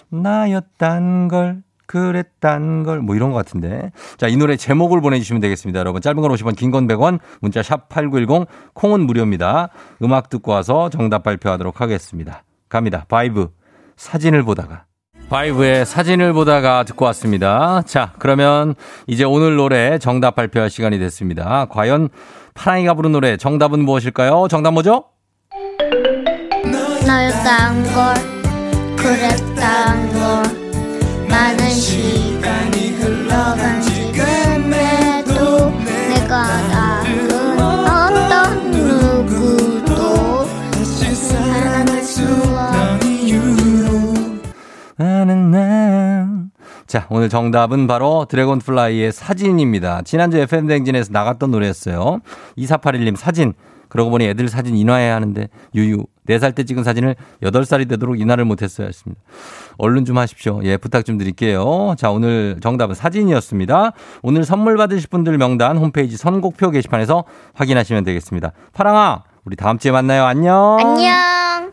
[0.08, 1.65] 나였단 걸.
[1.96, 3.90] 그랬단 걸, 뭐 이런 것 같은데.
[4.18, 5.80] 자, 이 노래 제목을 보내주시면 되겠습니다.
[5.80, 6.00] 여러분.
[6.02, 9.70] 짧은 건 50원, 긴 건 100원, 문자 샵 8910, 콩은 무료입니다.
[10.02, 12.42] 음악 듣고 와서 정답 발표하도록 하겠습니다.
[12.68, 13.04] 갑니다.
[13.08, 13.48] 바이브,
[13.96, 14.84] 사진을 보다가.
[15.30, 17.82] 바이브의 사진을 보다가 듣고 왔습니다.
[17.86, 18.74] 자, 그러면
[19.06, 21.66] 이제 오늘 노래 정답 발표할 시간이 됐습니다.
[21.70, 22.10] 과연
[22.54, 24.46] 파랑이가 부른 노래 정답은 무엇일까요?
[24.48, 25.04] 정답 뭐죠?
[27.06, 28.14] 나였단 걸,
[28.96, 30.05] 그랬단 걸.
[31.36, 35.70] 많은 시간이 흘러간 지금에도
[36.08, 40.46] 내가 다른 어떤 누구도
[41.14, 42.22] 사랑할 수.
[44.96, 46.50] 나는 난.
[46.86, 50.02] 자, 오늘 정답은 바로 드래곤플라이의 사진입니다.
[50.06, 52.20] 지난주 FM대행진에서 나갔던 노래였어요.
[52.56, 53.52] 2481님 사진.
[53.88, 56.06] 그러고 보니 애들 사진 인화해야 하는데, 유유.
[56.28, 59.20] 4살 때 찍은 사진을 8살이 되도록 인화를 못했어야 했습니다.
[59.78, 60.60] 얼른 좀 하십시오.
[60.64, 61.94] 예, 부탁 좀 드릴게요.
[61.98, 63.92] 자, 오늘 정답은 사진이었습니다.
[64.22, 68.52] 오늘 선물 받으실 분들 명단 홈페이지 선곡표 게시판에서 확인하시면 되겠습니다.
[68.72, 70.24] 파랑아, 우리 다음 주에 만나요.
[70.24, 70.78] 안녕.
[70.80, 71.72] 안녕.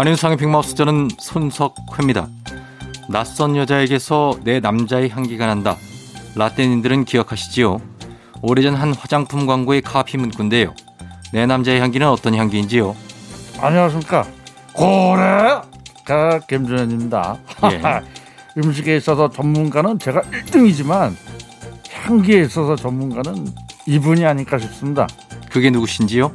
[0.00, 2.28] 안윤상의 빅마우스 저는 손석회입니다.
[3.08, 5.76] 낯선 여자에게서 내 남자의 향기가 난다.
[6.36, 7.80] 라떼님들은 기억하시지요?
[8.40, 10.72] 오래전 한 화장품 광고의 카피 문구인데요.
[11.32, 12.94] 내 남자의 향기는 어떤 향기인지요?
[13.58, 14.24] 안녕하십니까
[14.72, 15.60] 고래
[16.04, 17.38] 가 김준현입니다.
[17.72, 17.82] 예.
[18.56, 21.16] 음식에 있어서 전문가는 제가 1등이지만
[21.92, 23.48] 향기에 있어서 전문가는
[23.86, 25.08] 이분이 아닐까 싶습니다.
[25.50, 26.30] 그게 누구신지요?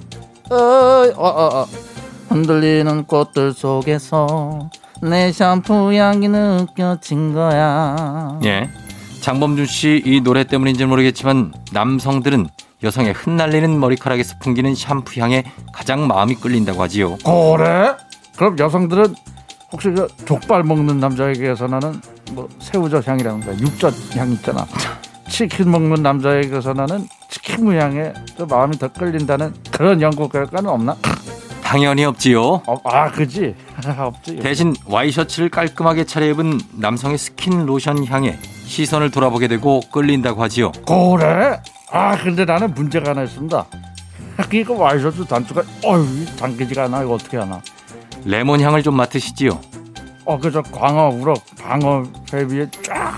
[0.50, 1.93] 어, 어, 어, 어.
[2.30, 4.70] 흔들리는 꽃들 속에서
[5.02, 8.40] 내 샴푸 향기 느껴진 거야.
[8.46, 8.70] 예.
[9.22, 12.48] 장범준 씨 이 노래 때문인지 모르겠지만 남성들은
[12.84, 17.18] 여성의 흩날리는 머리카락에서 풍기는 샴푸 향에 가장 마음이 끌린다고 하지요.
[17.24, 17.94] 고래?
[18.36, 19.16] 그럼 여성들은
[19.72, 22.02] 혹시 그 족발 먹는 남자에게서 나는
[22.34, 24.66] 뭐 새우젓 향이라든가 육젓 향 있잖아.
[25.30, 30.96] 치킨 먹는 남자에게서 나는 치킨 향에 그 마음이 더 끌린다는 그런 연구 결과는 없나?
[31.64, 32.42] 당연히 없지요.
[32.68, 33.56] 어, 아, 그지?
[33.98, 34.38] 없지.
[34.38, 40.72] 대신 와이셔츠를 깔끔하게 차려입은 남성의 스킨 로션 향에 시선을 돌아보게 되고 끌린다고 하지요.
[40.86, 41.60] 고래?
[41.92, 43.66] 아, 근데 나는 문제가 하나 있습니다.
[44.52, 47.62] 이거 와이셔츠 단추가 어휴 잠기지가 않아 이거 어떻게 하나?
[48.26, 49.60] 레몬 향을 좀 맡으시지요.
[50.26, 53.18] 어, 그저 광어 우럭 방어 회비에 쫙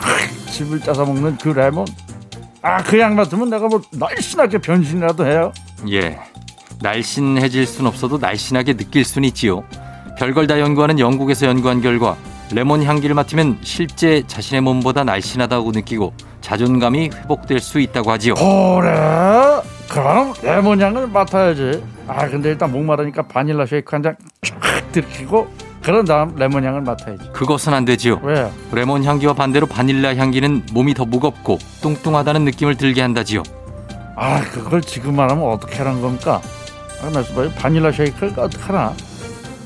[0.50, 1.86] 집을 짜서 먹는 그 레몬.
[2.62, 5.54] 아, 그 향 맡으면 내가 뭐 날씬하게 변신이라도 해요.
[5.90, 6.20] 예.
[6.82, 9.64] 날씬해질 순 없어도 날씬하게 느낄 순 있지요.
[10.18, 12.16] 별걸 다 연구하는 영국에서 연구한 결과
[12.52, 18.36] 레몬 향기를 맡으면 실제 자신의 몸보다 날씬하다고 느끼고 자존감이 회복될 수 있다고 하지요.
[18.36, 19.62] 그래?
[19.90, 21.84] 그럼 레몬 향을 맡아야지.
[22.08, 25.48] 아 근데 일단 목마르니까 바닐라 쉐이크 한 잔 쫙 들이키고
[25.82, 27.30] 그런 다음 레몬 향을 맡아야지.
[27.34, 28.20] 그것은 안 되지요.
[28.24, 28.52] 왜요?
[28.72, 33.42] 레몬 향기와 반대로 바닐라 향기는 몸이 더 무겁고 뚱뚱하다는 느낌을 들게 한다지요.
[34.16, 36.42] 아 그걸 지금 말하면 어떻게 하는 겁니까?
[37.02, 38.94] 아, 나 봐요 바닐라 쉐이크를 어떡하나?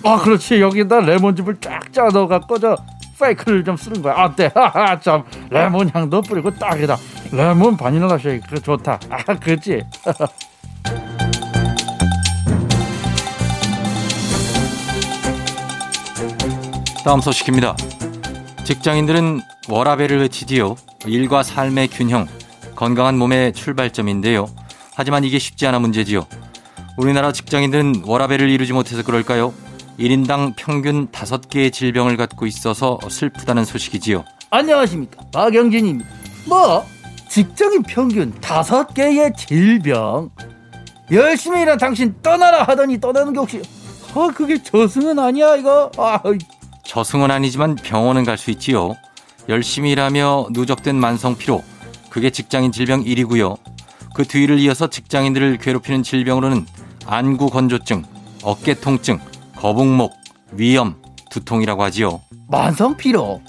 [0.03, 2.75] 아 그렇지 여기다 레몬즙을 쫙짜 넣어갖고 저
[3.19, 4.13] fake를 좀 쓰는 거야.
[4.23, 4.49] 어때?
[4.55, 6.97] 하하 참 레몬 향도 뿌리고 딱이다.
[7.31, 8.99] 레몬 바닐라 쉐이크 좋다.
[9.09, 9.83] 아 그렇지?
[17.03, 17.75] 다음 소식입니다.
[18.63, 20.75] 직장인들은 워라벨을 외치지요.
[21.05, 22.27] 일과 삶의 균형,
[22.75, 24.47] 건강한 몸의 출발점인데요.
[24.95, 26.25] 하지만 이게 쉽지 않아 문제지요.
[26.99, 29.53] 우리나라 직장인들은 워라벨을 이루지 못해서 그럴까요?
[29.97, 34.25] 1인당 평균 5개의 질병을 갖고 있어서 슬프다는 소식이지요.
[34.49, 36.09] 안녕하십니까 박영진입니다.
[36.45, 36.85] 뭐
[37.29, 40.29] 직장인 평균 다섯 개의 질병
[41.09, 43.61] 열심히 일한 당신 떠나라 하더니 떠나는 게 혹시
[44.13, 46.21] 아 그게 저승은 아니야 이거 아
[46.83, 48.97] 저승은 아니지만 병원은 갈 수 있지요.
[49.47, 51.63] 열심히 일하며 누적된 만성 피로.
[52.09, 53.55] 그게 직장인 질병 1위고요.
[54.13, 56.65] 그 뒤를 이어서 직장인들을 괴롭히는 질병으로는
[57.11, 58.03] 안구 건조증,
[58.43, 59.19] 어깨 통증,
[59.55, 60.13] 거북목,
[60.51, 62.21] 위염, 두통이라고 하지요.
[62.47, 63.41] 만성 피로.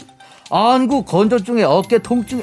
[0.50, 2.40] 안구 건조증에 어깨 통증에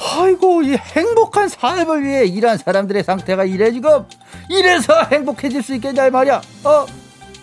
[0.00, 4.06] 아이고 이 행복한 삶을 위해 일한 사람들의 상태가 이래 지금.
[4.50, 6.42] 이래서 행복해질 수 있겠냐 이 말이야.
[6.64, 6.84] 어?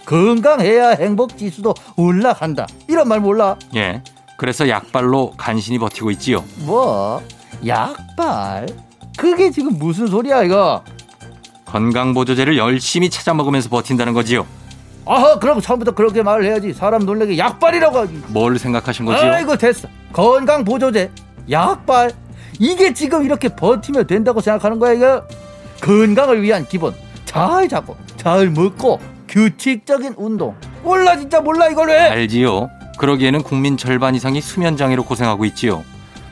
[0.06, 2.68] 건강해야 행복 지수도 올라간다.
[2.90, 3.56] 이런 말 몰라?
[3.74, 4.04] 예.
[4.36, 6.44] 그래서 약발로 간신히 버티고 있지요.
[6.66, 7.24] 뭐?
[7.66, 8.68] 약발?
[9.18, 10.84] 그게 지금 무슨 소리야 이거
[11.72, 14.46] 건강보조제를 열심히 찾아 먹으면서 버틴다는 거지요.
[15.06, 19.32] 아하 그럼 처음부터 그렇게 말을 해야지 사람 놀래게 약발이라고 하지 뭘 생각하신 거지요?
[19.32, 21.10] 아이고 됐어 건강 보조제
[21.50, 22.12] 약발
[22.60, 25.24] 이게 지금 이렇게 버티면 된다고 생각하는 거야 이거
[25.82, 26.94] 건강을 위한 기본
[27.26, 32.70] 잘 자고 잘 먹고 규칙적인 운동 몰라 진짜 몰라 이걸 왜 알지요.
[33.00, 35.84] 그러기에는 국민 절반 이상이 수면 장애로 고생하고 있지요.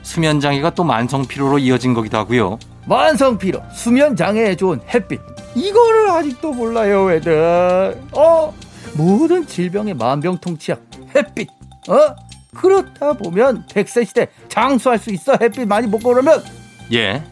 [0.04, 2.60] 수면 장애가 또 만성 피로로 이어진 거기도 하고요.
[2.86, 5.20] 만성 피로 수면 장애에 좋은 햇빛.
[5.56, 8.02] 이거를 아직도 몰라요 애들.
[8.14, 8.54] 어?
[8.96, 10.82] 모든 질병의 만병통치약
[11.16, 11.50] 햇빛.
[11.88, 12.16] 어?
[12.56, 16.44] 그렇다 보면 100세 시대 장수할 수 있어 햇빛 많이 먹고 그러면?
[16.92, 17.24] 예.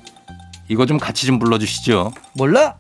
[0.67, 2.12] 이거 좀 같이 좀 불러주시죠.
[2.33, 2.75] 몰라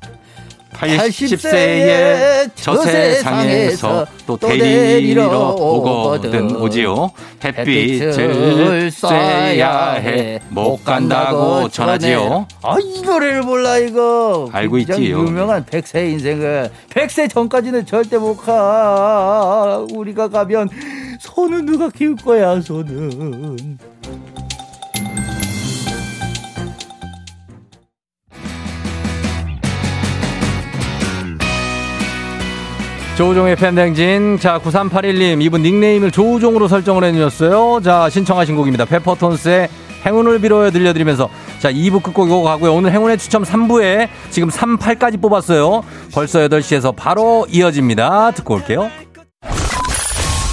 [0.77, 7.11] 80세의 저 세상에서 또 데리러 오거든 오지요.
[7.43, 10.39] 햇빛을 쏴야 해.
[10.49, 12.47] 못 간다고 전하지요.
[12.63, 15.19] 아 이 노래를 몰라 이거 알고 있지요.
[15.25, 20.69] 유명한 100세 인생을 100세 전까지는 절대 못 가 우리가 가면
[21.19, 23.77] 손은 누가 키울 거야 손은
[33.17, 34.37] 조우종의 팬댕진.
[34.39, 35.41] 자, 9381님.
[35.41, 37.81] 이분 닉네임을 조우종으로 설정을 해주셨어요.
[37.83, 38.85] 자, 신청하신 곡입니다.
[38.85, 39.69] 페퍼톤스의
[40.05, 41.27] 행운을 빌어요 들려드리면서.
[41.57, 42.75] 자, 2부 끝곡 이거 가고요.
[42.75, 45.81] 오늘 행운의 추첨 3부에 지금 3, 8까지 뽑았어요.
[46.13, 48.31] 벌써 8시에서 바로 이어집니다.
[48.31, 48.91] 듣고 올게요.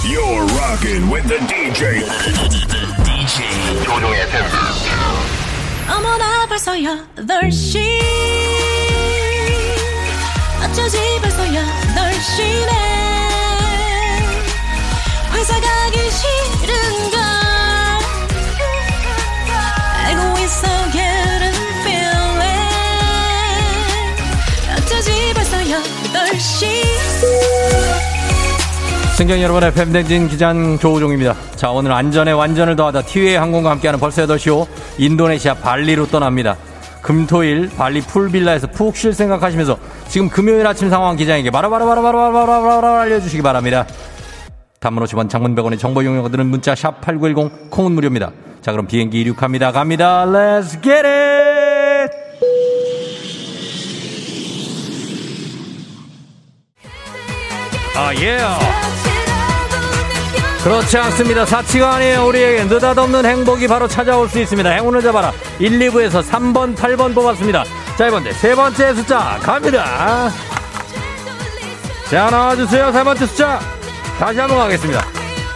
[0.03, 1.99] You're rocking with the DJ.
[3.03, 4.41] DJ 조종의 팬.
[5.87, 7.77] 어머나 벌써 8시
[10.63, 12.21] 어쩌지 벌써 8시 네
[15.33, 17.19] 회사 가기 싫은 걸.
[20.05, 22.63] 알고 있어 getting feeling.
[24.77, 26.85] 어쩌지 벌써 8시.
[29.17, 31.35] 승경 여러분의 팬댕진 기장 조우종입니다.
[31.57, 34.65] 자, 오늘 안전에 완전을 더하다 티웨이 항공과 함께하는 벌써 8시오.
[34.97, 36.55] 인도네시아 발리로 떠납니다.
[37.01, 39.77] 금토일 발리 풀빌라에서 푹 쉴 생각하시면서
[40.15, 43.85] 지금 금요일 아침 상황 기장에게 바로바로바로바로바로바로 알려주시기 바랍니다.
[44.79, 48.31] 단문 50원 장문 100원의 정보 용역들은 문자 샵8910 콩은 무료입니다.
[48.61, 49.73] 자 그럼 비행기 이륙합니다.
[49.73, 50.25] 갑니다.
[50.25, 52.13] Let's get it!
[57.97, 58.39] 아 예.
[60.63, 61.45] 그렇지 않습니다.
[61.45, 62.25] 사치가 아니에요.
[62.25, 64.69] 우리에게 느닷없는 행복이 바로 찾아올 수 있습니다.
[64.69, 65.33] 행운을 잡아라.
[65.59, 67.65] 1, 2부에서 3번, 8번 뽑았습니다.
[67.97, 70.29] 자, 이번에 세 번째 숫자 갑니다.
[72.09, 72.91] 자, 나와주세요.
[72.91, 73.59] 세 번째 숫자.
[74.19, 75.05] 다시 한번 가겠습니다.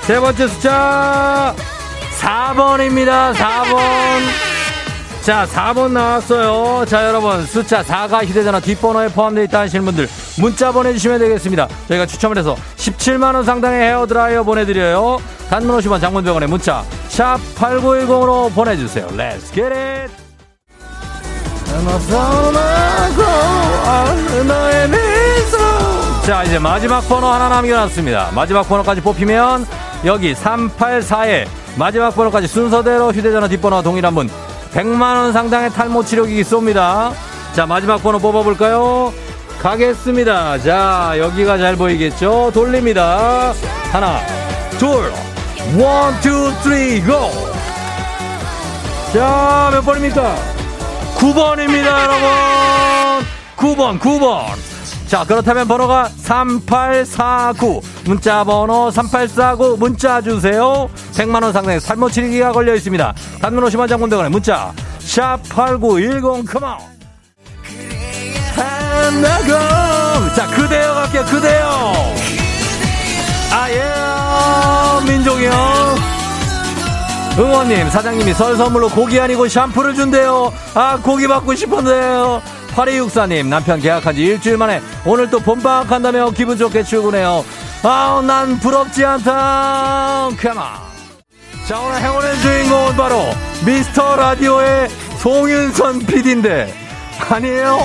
[0.01, 1.53] 세 번째 숫자
[2.19, 3.33] 4번입니다.
[3.33, 4.49] 4번.
[5.21, 6.85] 자, 4번 나왔어요.
[6.85, 10.07] 자, 여러분, 숫자 4가 휴대전화 뒷번호에 포함되어 있다 하시는 분들,
[10.39, 11.67] 문자 보내주시면 되겠습니다.
[11.89, 15.19] 저희가 추첨을 해서 17만원 상당의 헤어드라이어 보내드려요.
[15.49, 19.07] 단문 50원 장문병원에 문자, 샵 8910으로 보내주세요.
[19.07, 20.28] Let's get it!
[26.25, 28.29] 자, 이제 마지막 번호 하나 남겨놨습니다.
[28.35, 29.65] 마지막 번호까지 뽑히면
[30.05, 34.29] 여기 384에 마지막 번호까지 순서대로 휴대전화 뒷번호와 동일한 분
[34.73, 37.13] 100만원 상당의 탈모 치료기기 쏩니다.
[37.53, 39.11] 자, 마지막 번호 뽑아볼까요?
[39.59, 40.59] 가겠습니다.
[40.59, 42.51] 자, 여기가 잘 보이겠죠?
[42.53, 43.53] 돌립니다.
[43.91, 44.19] 하나,
[44.77, 45.11] 둘,
[45.77, 47.31] one, two, three, go!
[49.13, 50.58] 자, 몇 번입니까?
[51.19, 53.27] 9번입니다, 여러분!
[53.57, 54.45] 9번, 9번.
[55.07, 57.81] 자, 그렇다면 번호가 3849.
[58.05, 60.89] 문자 번호 3849 문자 주세요.
[61.13, 63.13] 100만 원 상당의 탈모 치료기가 걸려 있습니다.
[63.41, 64.71] 단문 50원 장군대원의 문자.
[64.99, 66.77] 샵 8910 컴온.
[68.55, 69.55] 한나금.
[70.35, 70.88] 자, 그대여 갈게요,
[77.59, 80.53] 응원님, 사장님이 설 선물로 고기 아니고 샴푸를 준대요.
[80.75, 82.41] 아, 고기 받고 싶은데요.
[82.73, 87.43] 8264님, 남편 계약한 지 일주일 만에 오늘 또 본방학한다며 기분 좋게 출근해요.
[87.83, 90.29] 아우, 난 부럽지 않다.
[90.39, 90.63] 컴온.
[91.67, 93.25] 자, 오늘 행운의 주인공은 바로
[93.65, 94.87] 미스터 라디오의
[95.17, 96.73] 송윤선 PD인데,
[97.29, 97.77] 아니에요?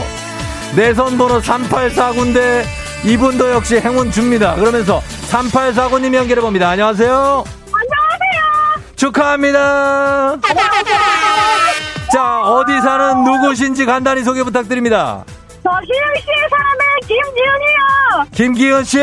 [0.77, 2.65] 내선 번호 3849인데,
[3.05, 4.55] 이분도 역시 행운 줍니다.
[4.55, 5.03] 그러면서
[5.33, 6.69] 3849님 연결해 봅니다.
[6.69, 7.64] 안녕하세요.
[9.05, 10.39] 축하합니다.
[12.11, 15.25] 자, 어디 사는 누구신지 간단히 소개 부탁드립니다.
[15.63, 16.75] 저 희영시에 사는
[17.07, 18.25] 김지은이요.
[18.33, 18.97] 김기현 씨,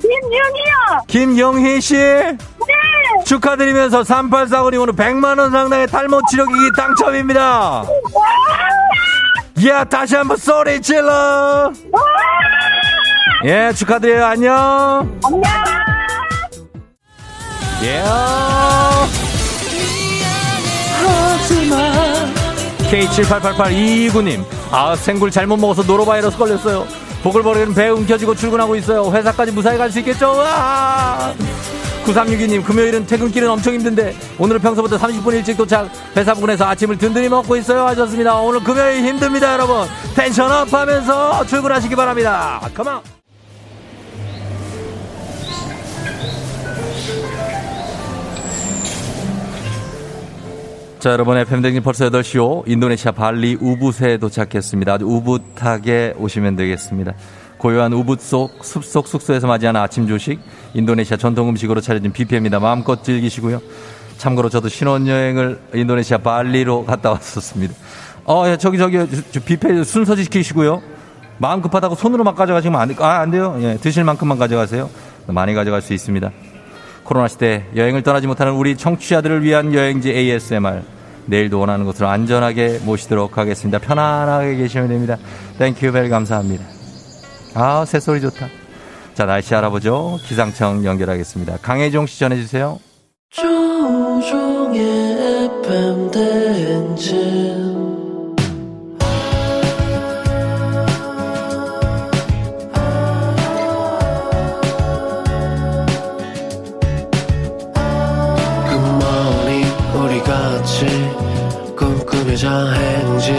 [0.00, 1.02] 김지은이요.
[1.06, 2.34] 김영희 씨, 네.
[3.26, 7.84] 축하드리면서 3849님 오늘 100만 원 상당의 탈모 치료기기 당첨입니다.
[9.66, 11.70] 야, 다시 한번 소리 질러.
[13.44, 14.24] 예, 축하드려요.
[14.24, 15.20] 안녕.
[15.24, 15.79] 안녕.
[17.82, 18.02] 예.
[22.90, 26.86] K78882229님, 아, 생굴 잘못 먹어서 노로바이러스 걸렸어요.
[27.22, 29.10] 보글보글은 배 움켜쥐고 출근하고 있어요.
[29.12, 30.30] 회사까지 무사히 갈 수 있겠죠?
[30.32, 31.32] 와!
[32.04, 37.56] 9362님, 금요일은 퇴근길은 엄청 힘든데, 오늘은 평소보다 30분 일찍 도착, 회사 부근에서 아침을 든든히 먹고
[37.56, 37.86] 있어요.
[37.86, 38.34] 하셨습니다.
[38.36, 39.86] 오늘 금요일 힘듭니다, 여러분.
[40.16, 42.60] 텐션업 하면서 출근하시기 바랍니다.
[42.74, 43.19] 컴온!
[51.00, 52.68] 자, 여러분, FM댕진 벌써 8시요.
[52.68, 54.92] 인도네시아 발리 우붓에 도착했습니다.
[54.92, 57.14] 아주 우붓하게 오시면 되겠습니다.
[57.56, 60.40] 고요한 우붓 속 숲속 숙소에서 맞이하는 아침 조식,
[60.74, 62.60] 인도네시아 전통 음식으로 차려진 뷔페입니다.
[62.60, 63.62] 마음껏 즐기시고요.
[64.18, 67.72] 참고로 저도 신혼여행을 인도네시아 발리로 갔다 왔었습니다.
[68.26, 68.98] 어, 예, 저기, 저기,
[69.30, 70.82] 저 뷔페 순서 지키시고요.
[71.38, 73.56] 마음 급하다고 손으로만 가져가시면 안, 아, 안 돼요.
[73.62, 74.90] 예, 드실 만큼만 가져가세요.
[75.28, 76.30] 많이 가져갈 수 있습니다.
[77.10, 80.82] 코로나 시대 여행을 떠나지 못하는 우리 청취자들을 위한 여행지 ASMR.
[81.26, 83.80] 내일도 원하는 곳으로 안전하게 모시도록 하겠습니다.
[83.80, 85.16] 편안하게 계시면 됩니다.
[85.58, 86.64] thank you bell 감사합니다.
[87.54, 88.46] 아, 새소리 좋다.
[89.14, 90.20] 자, 날씨 알아보죠.
[90.24, 91.56] 기상청 연결하겠습니다.
[91.62, 92.78] 강혜종 씨 전해주세요.
[93.30, 94.78] 조우종의
[95.64, 97.59] FM 대행진
[112.40, 113.36] 꿈꾸며자 행진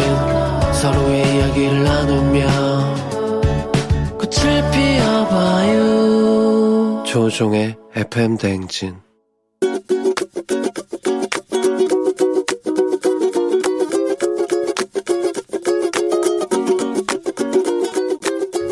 [0.74, 2.46] 서로의 이야기를 나누며
[4.20, 5.84] 꽃을 피워봐요
[7.04, 8.96] 조종의 FM 대행진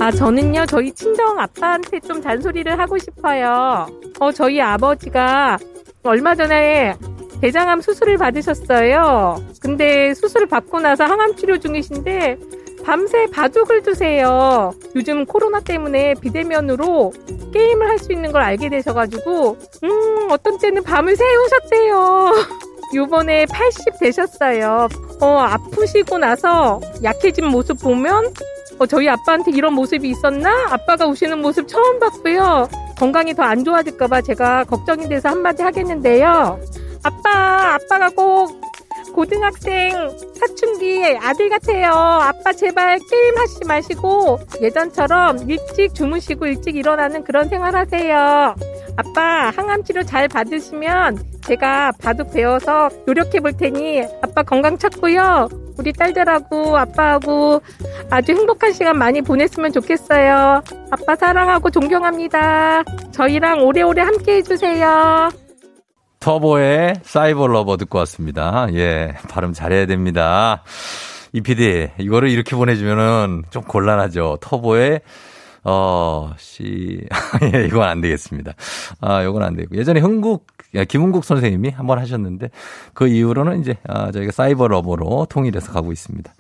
[0.02, 3.86] 아, 저는요, 저희 친정 아빠한테 좀 잔소리를 하고 싶어요.
[4.20, 5.58] 어, 저희 아버지가
[6.04, 6.96] 얼마 전에
[7.42, 9.42] 대장암 수술을 받으셨어요.
[9.62, 12.38] 근데 수술을 받고 나서 항암 치료 중이신데
[12.86, 14.72] 밤새 바둑을 두세요.
[14.96, 17.14] 요즘 코로나 때문에 비대면으로
[17.54, 22.34] 게임을 할 수 있는 걸 알게 되셔가지고, 음, 어떤 때는 밤을 새우셨대요.
[22.96, 24.88] 요번에 80 되셨어요.
[25.22, 28.34] 어, 아프시고 나서 약해진 모습 보면,
[28.80, 30.68] 어, 저희 아빠한테 이런 모습이 있었나?
[30.72, 32.70] 아빠가 우시는 모습 처음 봤고요.
[32.98, 36.60] 건강이 더 안 좋아질까봐 제가 걱정이 돼서 한마디 하겠는데요.
[37.04, 38.62] 아빠, 아빠가 꼭
[39.14, 39.92] 고등학생
[40.36, 41.92] 사춘기 아들 같아요.
[41.92, 48.56] 아빠 제발 게임 하시지 마시고 예전처럼 일찍 주무시고 일찍 일어나는 그런 생활 하세요.
[48.96, 55.50] 아빠 항암 치료 잘 받으시면 제가 바둑 배워서 노력해 볼 테니 아빠 건강 찾고요.
[55.78, 57.62] 우리 딸들하고 아빠하고
[58.10, 60.62] 아주 행복한 시간 많이 보냈으면 좋겠어요.
[60.92, 62.84] 아빠 사랑하고 존경합니다.
[63.12, 65.30] 저희랑 오래오래 함께 해주세요.
[66.20, 68.68] 터보의 Cyber Lover 듣고 왔습니다.
[68.74, 70.64] 예, 발음 잘해야 됩니다.
[71.32, 74.40] 이 PD, 이거를 이렇게 보내주면은 좀 곤란하죠.
[74.42, 75.02] 터보의,
[75.64, 77.02] 어, 씨,
[77.54, 78.54] 예, 이건 안 되겠습니다.
[79.00, 79.76] 아, 이건 안 되고.
[79.78, 80.48] 예전에 흥국,
[80.88, 82.50] 김흥국 선생님이 한번 하셨는데,
[82.94, 86.34] 그 이후로는 이제, 아, 저희가 Cyber Lover로 통일해서 가고 있습니다.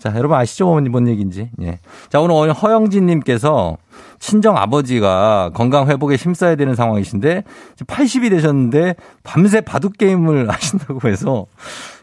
[0.00, 0.66] 자, 여러분 아시죠?
[0.66, 1.50] 뭔, 뭔 얘기인지.
[1.60, 1.78] 예.
[2.08, 3.76] 자, 오늘 허영진 님께서
[4.18, 7.44] 친정 아버지가 건강 회복에 힘써야 되는 상황이신데
[7.86, 11.46] 80이 되셨는데 밤새 바둑 게임을 하신다고 해서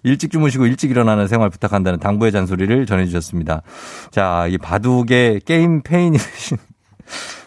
[0.03, 3.63] 일찍 주무시고 일찍 일어나는 생활 부탁한다는 당부의 잔소리를 전해 주셨습니다.
[4.11, 6.57] 자, 이 바둑의 게임 페인이신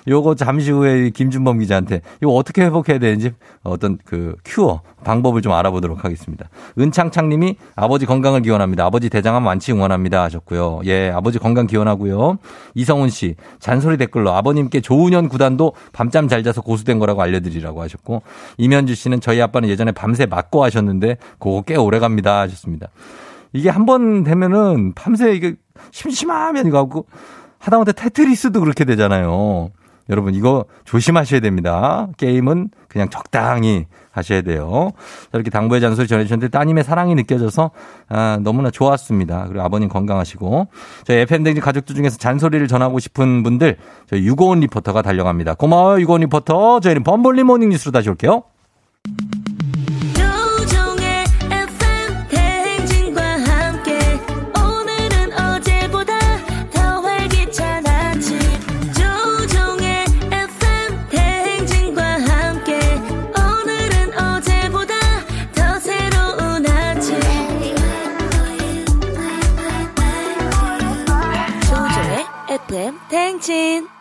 [0.09, 3.33] 요거 잠시 후에 김준범 기자한테 이거 어떻게 회복해야 되는지
[3.63, 6.49] 어떤 그 큐어 방법을 좀 알아보도록 하겠습니다.
[6.79, 8.85] 은창창 님이 아버지 건강을 기원합니다.
[8.85, 10.81] 아버지 대장암 완치 응원합니다 하셨고요.
[10.87, 12.39] 예, 아버지 건강 기원하고요.
[12.75, 18.23] 이성훈 씨 잔소리 댓글로 아버님께 조은현 구단도 밤잠 잘 자서 고수된 거라고 알려드리라고 하셨고
[18.57, 22.89] 이면주 씨는 저희 아빠는 예전에 밤새 맞고 하셨는데 그거 꽤 오래 갑니다 하셨습니다.
[23.53, 25.57] 이게 한 번 되면은 밤새 이게
[25.91, 27.07] 심심하면 이거 하고
[27.61, 29.71] 하다못해 테트리스도 그렇게 되잖아요.
[30.09, 32.09] 여러분 이거 조심하셔야 됩니다.
[32.17, 34.91] 게임은 그냥 적당히 하셔야 돼요.
[34.97, 37.71] 자, 이렇게 당부의 잔소리 전해주셨는데 따님의 사랑이 느껴져서
[38.09, 39.45] 아, 너무나 좋았습니다.
[39.47, 40.67] 그리고 아버님 건강하시고
[41.05, 43.77] 저희 FM댕진 가족들 중에서 잔소리를 전하고 싶은 분들
[44.09, 45.55] 저희 유고원 리포터가 달려갑니다.
[45.55, 46.81] 고마워요 유고원 리포터.
[46.81, 48.43] 저희는 범블리 모닝 뉴스로 다시 올게요.
[73.31, 74.00] FM 대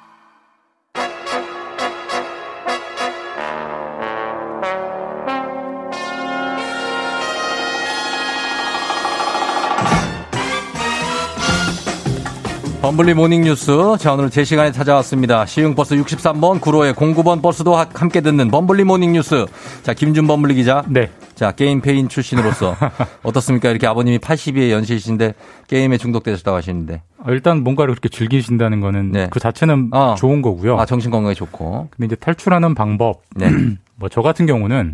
[12.82, 13.74] 범블리 모닝 뉴스.
[14.00, 15.46] 자, 오늘 제 시간에 찾아왔습니다.
[15.46, 19.46] 시흥버스 63번, 구로에 09번 버스도 하- 함께 듣는 범블리 모닝 뉴스.
[19.84, 20.86] 자, 김준 범블리 기자.
[20.88, 21.10] 네.
[21.36, 22.76] 자, 게임 폐인 출신으로서
[23.24, 23.70] 어떻습니까?
[23.70, 25.34] 이렇게 아버님이 82의 연세이신데
[25.68, 27.02] 게임에 중독되셨다고 하시는데.
[27.20, 29.28] 어, 일단 뭔가를 그렇게 즐기신다는 거는 네.
[29.30, 30.80] 그 자체는 좋은 거고요.
[30.80, 31.90] 아, 정신 건강에 좋고.
[31.92, 33.24] 근데 이제 탈출하는 방법.
[33.36, 33.50] 네.
[33.96, 34.94] 뭐 저 같은 경우는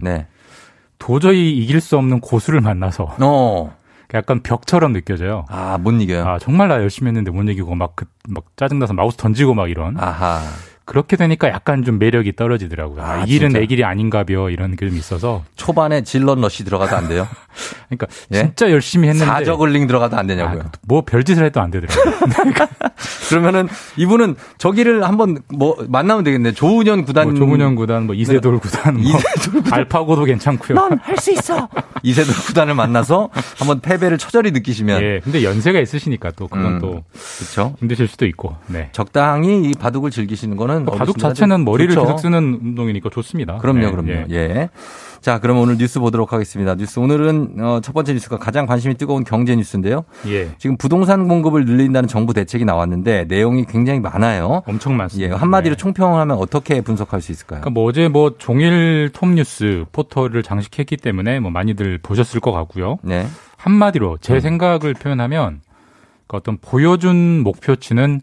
[0.98, 3.76] 도저히 이길 수 없는 고수를 만나서 어.
[4.16, 5.46] 약간 벽처럼 느껴져요.
[5.50, 6.26] 아, 못 이겨요.
[6.26, 10.00] 아, 정말 나 열심히 했는데 못 이기고 막, 그, 막 짜증나서 마우스 던지고 막 이런.
[10.00, 10.42] 아하.
[10.86, 13.02] 그렇게 되니까 약간 좀 매력이 떨어지더라고요.
[13.04, 13.60] 아, 이 길은 진짜?
[13.60, 15.44] 내 길이 아닌가벼 이런 게 좀 있어서.
[15.56, 17.28] 초반에 질런 러시 들어가도 안 돼요?
[17.90, 20.66] 그러니까 진짜 열심히 했는데 사저글링 들어가도 안 되냐고요.
[20.84, 22.16] 뭐 별짓을 해도 안 되더라고요.
[23.30, 23.68] 그러면은
[23.98, 26.52] 이분은 저기를 한번 뭐 만나면 되겠네.
[26.52, 27.30] 조은현 구단.
[27.30, 29.12] 뭐 조문현 구단, 뭐 이세돌 구단, 뭐
[29.72, 30.78] 알파고도 괜찮고요.
[31.02, 31.68] 할수 있어.
[32.04, 35.02] 이세돌 구단을 만나서 한번 패배를 처절히 느끼시면.
[35.02, 37.04] 예, 근데 연세가 있으시니까 또 그건 음, 또
[37.40, 37.74] 그렇죠.
[37.80, 38.56] 힘드실 수도 있고.
[38.68, 38.90] 네.
[38.92, 42.06] 적당히 이 바둑을 즐기시는 거는 뭐 바둑 어르신들한테 자체는 머리를 좋죠.
[42.06, 43.58] 계속 쓰는 운동이니까 좋습니다.
[43.58, 44.12] 그럼요, 네, 그럼요.
[44.30, 44.36] 예.
[44.36, 44.70] 예.
[45.22, 46.76] 자, 그럼 오늘 뉴스 보도록 하겠습니다.
[46.76, 50.06] 뉴스 오늘은 어, 첫 번째 뉴스가 가장 관심이 뜨거운 경제 뉴스인데요.
[50.28, 50.50] 예.
[50.60, 54.62] 지금 부동산 공급을 늘린다는 정부 대책이 나왔는데 내용이 굉장히 많아요.
[54.68, 55.34] 엄청 많습니다.
[55.34, 57.62] 예, 한마디로 총평을 하면 어떻게 분석할 수 있을까요?
[57.62, 63.00] 그러니까 뭐 어제 뭐 종일 톱뉴스 포털을 장식했기 때문에 뭐 많이들 보셨을 것 같고요.
[63.02, 63.26] 네.
[63.58, 65.62] 한마디로 제 생각을 표현하면
[66.28, 68.22] 그 어떤 보여준 목표치는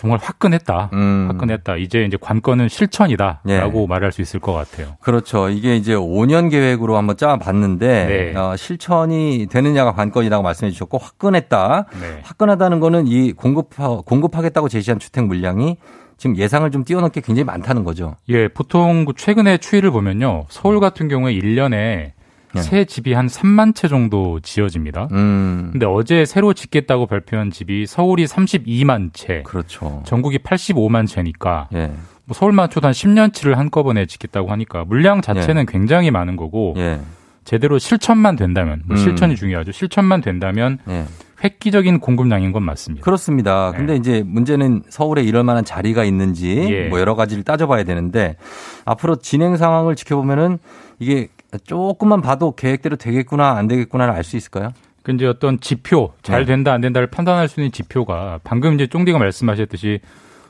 [0.00, 0.88] 정말 화끈했다.
[0.94, 1.26] 음.
[1.30, 1.76] 화끈했다.
[1.76, 4.96] 이제 이제 관건은 실천이다라고 말할 수 있을 것 같아요.
[5.02, 5.50] 그렇죠.
[5.50, 8.34] 이게 이제 5년 계획으로 한번 짜봤는데 네.
[8.34, 11.84] 어, 실천이 되느냐가 관건이라고 말씀해 주셨고 화끈했다.
[12.00, 12.20] 네.
[12.22, 13.68] 화끈하다는 거는 이 공급
[14.06, 15.76] 공급하겠다고 제시한 주택 물량이
[16.16, 18.16] 지금 예상을 좀 뛰어넘게 굉장히 많다는 거죠.
[18.30, 20.46] 예, 보통 그 최근의 추이를 보면요.
[20.48, 22.12] 서울 같은 경우에 1년에
[22.54, 22.62] 네.
[22.62, 25.08] 새 집이 한 3만 채 정도 지어집니다.
[25.12, 25.68] 음.
[25.72, 30.02] 근데 어제 새로 짓겠다고 발표한 집이 서울이 32만 채, 그렇죠.
[30.04, 31.92] 전국이 85만 채니까 예.
[32.24, 37.00] 뭐 서울만 쳐도 한 10년치를 한꺼번에 짓겠다고 하니까 물량 자체는 굉장히 많은 거고 예.
[37.44, 39.02] 제대로 실천만 된다면 뭐 음.
[39.02, 39.72] 실천이 중요하죠.
[39.72, 41.04] 실천만 된다면 예.
[41.42, 43.02] 획기적인 공급량인 건 맞습니다.
[43.04, 43.72] 그렇습니다.
[43.72, 46.88] 근데 이제 문제는 서울에 이럴 만한 자리가 있는지 예.
[46.88, 48.36] 뭐 여러 가지를 따져봐야 되는데
[48.84, 50.58] 앞으로 진행 상황을 지켜보면은
[50.98, 51.28] 이게
[51.64, 54.70] 조금만 봐도 계획대로 되겠구나 안 되겠구나를 알 수 있을까요?
[55.02, 56.46] 그 이제 어떤 지표 잘 네.
[56.46, 60.00] 된다 안 된다를 판단할 수 있는 지표가 방금 이제 쫑디가 말씀하셨듯이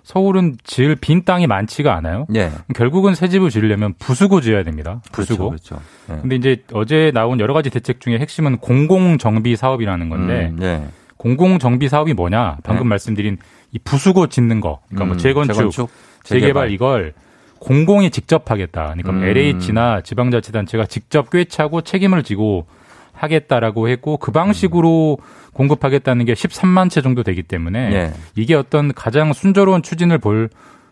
[0.02, 2.26] 서울은 지을 빈 땅이 많지가 않아요.
[2.34, 2.50] 예.
[2.74, 5.00] 결국은 새 집을 지으려면 부수고 지어야 됩니다.
[5.12, 5.50] 부수고.
[5.50, 5.76] 그렇죠.
[5.76, 6.16] 그렇죠.
[6.16, 6.20] 예.
[6.20, 10.82] 근데 이제 어제 나온 여러 가지 대책 중에 핵심은 공공 정비 사업이라는 건데 음, 예.
[11.16, 12.56] 공공 정비 사업이 뭐냐?
[12.64, 12.88] 방금 네.
[12.88, 13.38] 말씀드린
[13.72, 14.80] 이 부수고 짓는 거.
[14.88, 15.90] 그러니까 뭐 음, 재건축, 재건축,
[16.24, 16.70] 재개발, 재개발.
[16.72, 17.12] 이걸
[17.60, 18.94] 공공이 직접 하겠다.
[18.96, 19.24] 그러니까 음.
[19.24, 22.66] LH나 지방자치단체가 직접 꿰차고 책임을 지고
[23.12, 25.18] 하겠다라고 했고 그 방식으로
[25.52, 28.12] 공급하겠다는 게 13만 채 정도 되기 때문에 예.
[28.34, 30.48] 이게 어떤 가장 순조로운 추진을 볼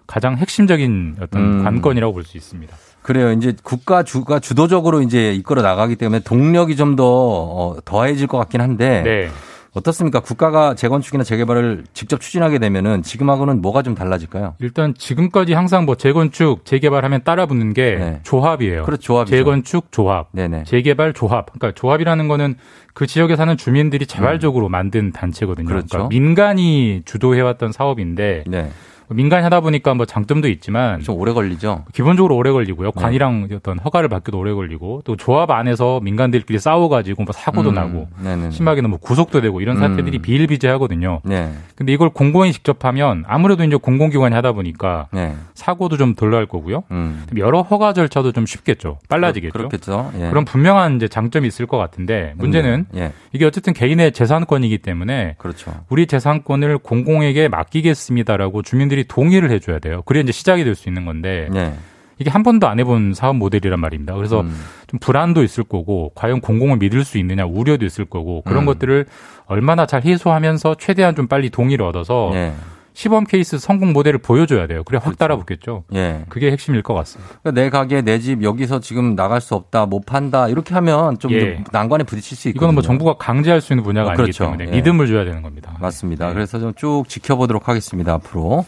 [0.06, 1.64] 가장 핵심적인 어떤 음.
[1.64, 2.76] 관건이라고 볼 수 있습니다.
[3.02, 3.32] 그래요.
[3.32, 9.02] 이제 국가 주가 주도적으로 이제 이끌어 나가기 때문에 동력이 좀더 어, 더해질 것 같긴 한데
[9.02, 9.30] 네.
[9.74, 10.20] 어떻습니까?
[10.20, 14.54] 국가가 재건축이나 재개발을 직접 추진하게 되면은 지금하고는 뭐가 좀 달라질까요?
[14.60, 18.84] 일단 지금까지 항상 뭐 재건축, 재개발하면 따라붙는 게 조합이에요.
[18.84, 19.02] 그렇죠.
[19.02, 19.36] 조합이죠.
[19.36, 20.64] 재건축 조합, 네네.
[20.64, 21.52] 재개발 조합.
[21.52, 22.56] 그러니까 조합이라는 거는
[22.94, 25.66] 그 지역에 사는 주민들이 자발적으로 만든 단체거든요.
[25.66, 25.68] 음.
[25.68, 25.86] 그렇죠.
[25.88, 28.70] 그러니까 민간이 주도해왔던 사업인데 네.
[29.10, 31.84] 민간이 하다 보니까 뭐 장점도 있지만 좀 오래 걸리죠.
[31.92, 32.90] 기본적으로 오래 걸리고요.
[32.90, 33.02] 네.
[33.02, 38.08] 관이랑 어떤 허가를 받기도 오래 걸리고 또 조합 안에서 민간들끼리 싸워가지고 뭐 사고도 음, 나고
[38.22, 38.50] 네네네.
[38.50, 40.22] 심하게는 뭐 구속도 되고 이런 사태들이 음.
[40.22, 41.20] 비일비재하거든요.
[41.24, 41.52] 네.
[41.74, 45.34] 근데 이걸 공공이 직접 하면 아무래도 이제 공공기관이 하다 보니까 네.
[45.54, 46.82] 사고도 좀 덜 날 거고요.
[46.90, 47.24] 음.
[47.36, 48.98] 여러 허가 절차도 좀 쉽겠죠.
[49.08, 49.52] 빨라지겠죠.
[49.52, 50.10] 그렇 겠죠.
[50.18, 50.28] 예.
[50.28, 53.12] 그런 분명한 이제 장점이 있을 것 같은데 문제는 예.
[53.32, 55.72] 이게 어쨌든 개인의 재산권이기 때문에 그렇죠.
[55.88, 60.02] 우리 재산권을 공공에게 맡기겠습니다라고 주민들이 동의를 해줘야 돼요.
[60.04, 61.74] 그래야 이제 시작이 될 수 있는 건데 네.
[62.20, 64.14] 이게 한 번도 안 해본 사업 모델이란 말입니다.
[64.14, 64.52] 그래서 음.
[64.88, 68.66] 좀 불안도 있을 거고 과연 공공을 믿을 수 있느냐 우려도 있을 거고 그런 음.
[68.66, 69.06] 것들을
[69.46, 72.52] 얼마나 잘 해소하면서 최대한 좀 빨리 동의를 얻어서 예.
[72.98, 74.82] 시범 케이스 성공 모델을 보여줘야 돼요.
[74.82, 75.84] 그래 확 따라붙겠죠.
[75.94, 76.24] 예.
[76.28, 77.32] 그게 핵심일 것 같습니다.
[77.44, 81.30] 그러니까 내 가게, 내 집 여기서 지금 나갈 수 없다, 못 판다 이렇게 하면 좀
[81.30, 81.62] 예.
[81.70, 82.58] 난관에 부딪힐 수 있거든요.
[82.58, 84.44] 이거는 뭐 정부가 강제할 수 있는 분야가 어, 아니기 그렇죠.
[84.46, 84.70] 때문에 예.
[84.72, 85.76] 믿음을 줘야 되는 겁니다.
[85.78, 86.32] 맞습니다.
[86.32, 88.14] 그래서 좀 쭉 지켜보도록 하겠습니다.
[88.14, 88.66] 앞으로.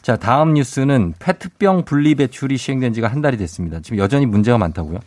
[0.00, 3.80] 자, 다음 뉴스는 페트병 분리 배출이 시행된 지가 한 달이 됐습니다.
[3.82, 5.00] 지금 여전히 문제가 많다고요?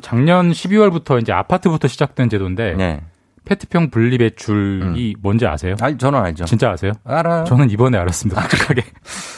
[0.00, 3.00] 작년 12월부터 이제 아파트부터 시작된 제도인데 네.
[3.44, 5.74] 페트병 분리 배출이 뭔지 아세요?
[5.80, 6.44] 아, 저는 알죠.
[6.44, 6.92] 진짜 아세요?
[7.04, 7.44] 알아요.
[7.44, 8.40] 저는 이번에 알았습니다.
[8.42, 8.82] 솔직하게.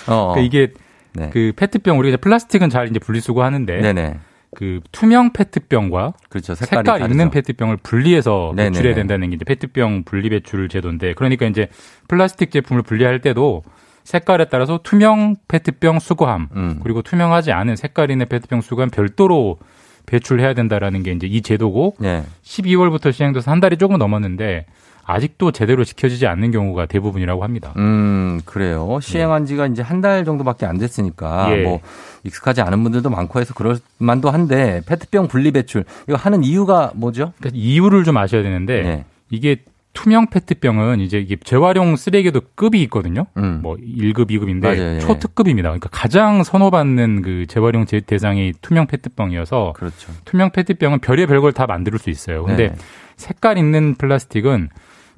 [0.08, 0.32] 어.
[0.34, 0.72] 그러니까 이게
[1.14, 1.30] 네.
[1.32, 4.18] 그 페트병 우리가 이제 플라스틱은 잘 이제 분리수거 하는데 네네.
[4.56, 6.54] 그 투명 페트병과 그렇죠.
[6.54, 7.12] 색깔이 색깔 다르죠.
[7.12, 8.72] 있는 페트병을 분리해서 네네네.
[8.72, 11.68] 배출해야 된다는 게 이제 페트병 분리 배출 제도인데 그러니까 이제
[12.08, 13.62] 플라스틱 제품을 분리할 때도
[14.04, 16.80] 색깔에 따라서 투명 페트병 수거함 음.
[16.82, 19.58] 그리고 투명하지 않은 색깔 있는 페트병 수거함 별도로
[20.06, 22.22] 배출해야 된다라는 게 이제 이 제도고 네.
[22.44, 24.66] 12월부터 시행돼서 한 달이 조금 넘었는데
[25.06, 27.74] 아직도 제대로 지켜지지 않는 경우가 대부분이라고 합니다.
[27.76, 29.00] 음, 그래요.
[29.02, 31.62] 시행한 지가 이제 한 달 정도밖에 안 됐으니까 예.
[31.62, 31.80] 뭐
[32.24, 37.32] 익숙하지 않은 분들도 많고 해서 그럴 만도 한데 페트병 분리 배출 이거 하는 이유가 뭐죠?
[37.38, 39.04] 그러니까 이유를 좀 아셔야 되는데 네.
[39.30, 39.56] 이게
[39.94, 43.26] 투명 페트병은 이제 이게 재활용 쓰레기도 급이 있거든요.
[43.36, 43.60] 음.
[43.62, 44.98] 뭐 1급, 2급인데 맞아요, 예.
[44.98, 45.68] 초특급입니다.
[45.70, 50.12] 그러니까 가장 선호받는 그 재활용 제- 대상이 투명 페트병이어서 그렇죠.
[50.24, 52.44] 투명 페트병은 별의 별걸 다 만들 수 있어요.
[52.44, 52.74] 근데 네.
[53.16, 54.68] 색깔 있는 플라스틱은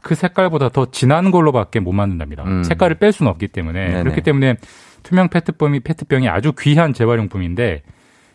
[0.02, 2.44] 그 색깔보다 더 진한 걸로밖에 못 만든답니다.
[2.44, 2.62] 음.
[2.62, 4.02] 색깔을 뺄 수는 없기 때문에 네네.
[4.04, 4.56] 그렇기 때문에
[5.02, 7.82] 투명 페트병이 페트병이 아주 귀한 재활용품인데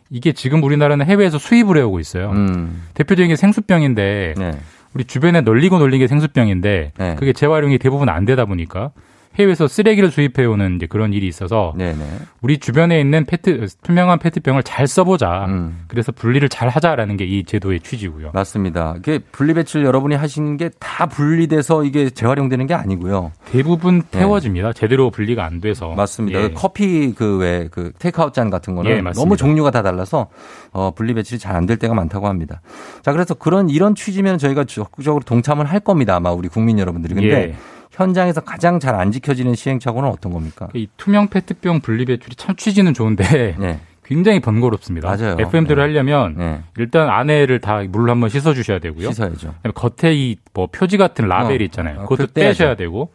[0.10, 2.32] 이게 지금 우리나라는 해외에서 수입을 해오고 있어요.
[2.32, 2.84] 음.
[2.96, 4.52] 대표적인 게 생수병인데 네.
[4.94, 7.16] 우리 주변에 널리고 널린 게 생수병인데 네.
[7.16, 8.92] 그게 재활용이 대부분 안 되다 보니까
[9.40, 12.06] 해외에서 쓰레기를 수입해오는 이제 그런 일이 있어서 네네.
[12.42, 15.46] 우리 주변에 있는 페트 투명한 페트병을 잘 써보자.
[15.48, 15.84] 음.
[15.88, 18.32] 그래서 분리를 잘 하자라는 게 이 제도의 취지고요.
[18.34, 18.96] 맞습니다.
[18.98, 23.32] 이게 분리 배출 여러분이 하시는 게다 분리돼서 이게 재활용되는 게 아니고요.
[23.52, 24.74] 대부분 태워집니다.
[24.74, 25.96] 제대로 분리가 안 돼서 네.
[25.96, 26.40] 맞습니다.
[26.40, 26.48] 예.
[26.50, 29.02] 그 커피 그왜그 테이크아웃 잔 같은 거는 예.
[29.14, 30.28] 너무 종류가 다 달라서
[30.74, 32.60] 어, 분리 배출이 잘 안 될 때가 많다고 합니다.
[33.04, 36.16] 자, 그래서 그런 이런 취지면 저희가 적극적으로 동참을 할 겁니다.
[36.16, 37.14] 아마 우리 국민 여러분들이.
[37.14, 37.56] 근데 예.
[37.92, 40.68] 현장에서 가장 잘 안 지켜지는 시행착오는 어떤 겁니까?
[40.74, 43.80] 이 투명 페트병 분리 배출이 참 취지는 좋은데 네.
[44.04, 45.08] 굉장히 번거롭습니다.
[45.08, 45.38] 맞아요.
[45.40, 45.88] FM대로 네.
[45.88, 46.62] 하려면 네.
[46.78, 49.12] 일단 안에를 다 물로 한번 씻어 주셔야 되고요.
[49.12, 49.54] 씻어야죠.
[49.74, 52.00] 겉에 이 뭐 표지 같은 라벨이 어, 있잖아요.
[52.00, 52.58] 어, 그것도 그거 떼야죠.
[52.58, 53.12] 떼셔야 되고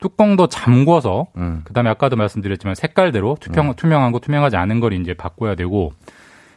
[0.00, 1.60] 뚜껑도 잠궈서 음.
[1.64, 5.92] 그다음에 아까도 말씀드렸지만 색깔대로 투명 투명한 거 투명하지 않은 걸 이제 바꿔야 되고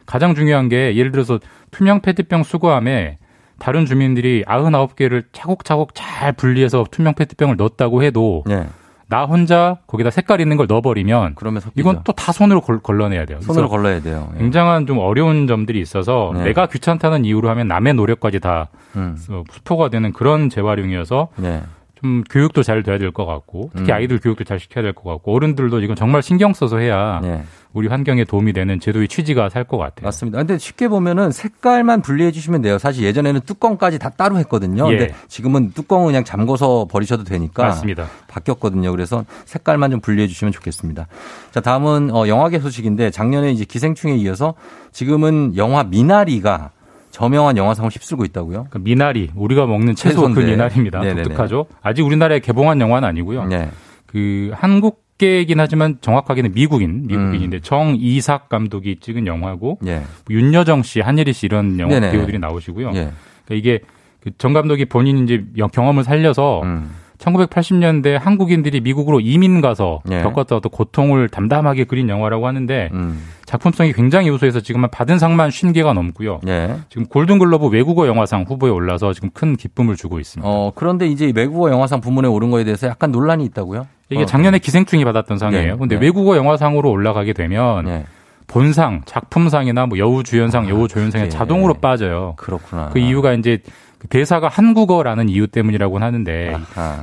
[0.06, 1.40] 가장 중요한 게 예를 들어서
[1.72, 3.18] 투명 페트병 수거함에
[3.62, 8.66] 다른 주민들이 99개를 차곡차곡 잘 분리해서 투명 페트병을 넣었다고 해도 네.
[9.08, 11.80] 나 혼자 거기다 색깔 있는 걸 넣어버리면 그러면 섞이죠.
[11.80, 13.40] 이건 또 다 손으로 걸, 걸러내야 돼요.
[13.42, 14.30] 손으로 걸러야 돼요.
[14.36, 14.40] 예.
[14.40, 16.46] 굉장한 좀 어려운 점들이 있어서 네.
[16.46, 19.18] 내가 귀찮다는 이유로 하면 남의 노력까지 다 음.
[19.30, 21.62] 어, 수포가 되는 그런 재활용이어서 네.
[22.02, 23.96] 좀 교육도 잘 돼야 될 것 같고 특히 음.
[23.96, 27.44] 아이들 교육도 잘 시켜야 될 것 같고 어른들도 이건 정말 신경 써서 해야 네.
[27.74, 30.06] 우리 환경에 도움이 되는 제도의 취지가 살 것 같아요.
[30.06, 30.38] 맞습니다.
[30.40, 32.78] 근데 쉽게 보면은 색깔만 분리해 주시면 돼요.
[32.78, 34.92] 사실 예전에는 뚜껑까지 다 따로 했거든요.
[34.92, 34.98] 예.
[34.98, 38.08] 근데 지금은 뚜껑은 그냥 잠궈서 버리셔도 되니까 맞습니다.
[38.28, 38.92] 바뀌었거든요.
[38.92, 41.08] 그래서 색깔만 좀 분리해 주시면 좋겠습니다.
[41.52, 44.56] 자, 다음은 어, 영화계 소식인데 작년에 이제 기생충에 이어서
[44.92, 46.72] 지금은 영화 미나리가
[47.12, 48.68] 저명한 영화상을 휩쓸고 있다고요?
[48.70, 50.40] 그 미나리 우리가 먹는 채소 그.
[50.40, 51.00] 미나리입니다.
[51.00, 51.24] 네네네.
[51.24, 51.68] 독특하죠.
[51.82, 53.46] 아직 우리나라에 개봉한 영화는 아니고요.
[53.46, 53.70] 네.
[54.08, 57.62] 그 한국 계이긴 하지만 정확하게는 미국인 미국인인데 음.
[57.62, 60.02] 정 이삭 감독이 찍은 영화고 예.
[60.32, 62.12] 윤여정 씨, 한예리 씨 이런 영화 네네.
[62.12, 62.88] 배우들이 나오시고요.
[62.96, 63.12] 예.
[63.46, 63.80] 그러니까 이게
[64.20, 66.90] 그정 감독이 본인 이제 영- 경험을 살려서 음.
[67.20, 70.22] 1980년대 한국인들이 미국으로 이민 가서 예.
[70.24, 73.22] 겪었던 어떤 고통을 담담하게 그린 영화라고 하는데 음.
[73.46, 76.40] 작품성이 굉장히 우수해서 지금 받은 상만 50개가 넘고요.
[76.48, 76.78] 예.
[76.90, 80.50] 지금 골든글러브 외국어 영화상 후보에 올라서 지금 큰 기쁨을 주고 있습니다.
[80.50, 83.86] 어, 그런데 이제 이 외국어 영화상 부문에 오른 거에 대해서 약간 논란이 있다고요?
[84.12, 84.26] 이게 어.
[84.26, 85.74] 작년에 기생충이 받았던 상이에요.
[85.74, 86.02] 네, 근데 네.
[86.06, 88.06] 외국어 영화상으로 올라가게 되면 네.
[88.48, 91.38] 본상, 작품상이나 뭐 여우 주연상, 여우 조연상에 그게.
[91.38, 92.34] 자동으로 빠져요.
[92.38, 92.90] 그렇구나.
[92.92, 93.72] 그 이유가 이제 그
[94.10, 96.58] 대사가 한국어라는 이유 때문이라고는 하는데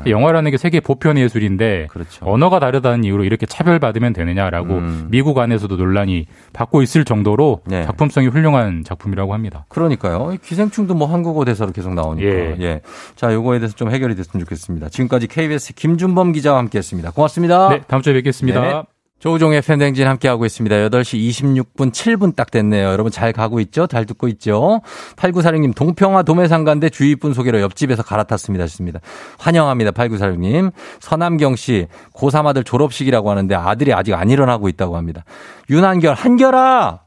[0.07, 2.27] 영화라는 게 세계 보편 예술인데 그렇죠.
[2.27, 5.07] 언어가 다르다는 이유로 이렇게 차별받으면 되느냐라고 음.
[5.11, 9.67] 미국 안에서도 논란이 받고 있을 정도로 작품성이 훌륭한 작품이라고 합니다.
[9.69, 10.33] 그러니까요.
[10.35, 12.29] 이 기생충도 뭐 한국어 대사로 계속 나오니까.
[12.29, 12.57] 예.
[12.61, 12.81] 예.
[13.17, 14.89] 자, 요거에 대해서 좀 해결이 됐으면 좋겠습니다.
[14.89, 17.11] 지금까지 KBS 김준범 기자와 함께 했습니다.
[17.11, 17.69] 고맙습니다.
[17.71, 18.61] 네, 다음 주에 뵙겠습니다.
[18.61, 18.98] 네.
[19.19, 20.77] 조우종의 팬댕진 함께하고 있습니다.
[20.77, 22.89] 8시 26분 7분 딱 됐네요.
[22.89, 23.87] 여러분 잘 가고 있죠?
[23.89, 24.81] 잘 듣고 있죠?
[25.17, 28.63] 8946님, 동평화 도매상 간데 주위분 소개로 옆집에서 갈아탔습니다.
[28.65, 29.01] 하셨습니다.
[29.39, 29.91] 환영합니다.
[29.91, 30.73] 8946님.
[31.01, 35.25] 서남경 씨, 고3 아들 졸업식이라고 하는데 아들이 아직 안 일어나고 있다고 합니다.
[35.69, 37.01] 윤한결, 한결아!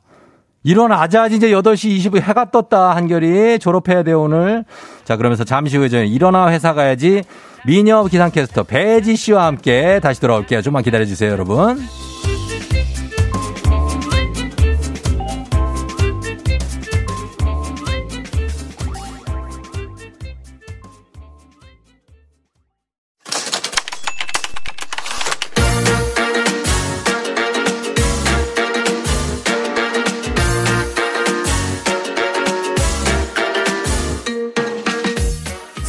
[0.63, 3.57] 일어나자, 이제 8시 20분 해가 떴다, 한결이.
[3.57, 4.63] 졸업해야 돼, 오늘.
[5.05, 7.23] 자, 그러면서 잠시 후에 저희 일어나 회사 가야지.
[7.65, 10.61] 미녀 기상캐스터 배지 씨와 함께 다시 돌아올게요.
[10.61, 11.77] 좀만 기다려주세요, 여러분.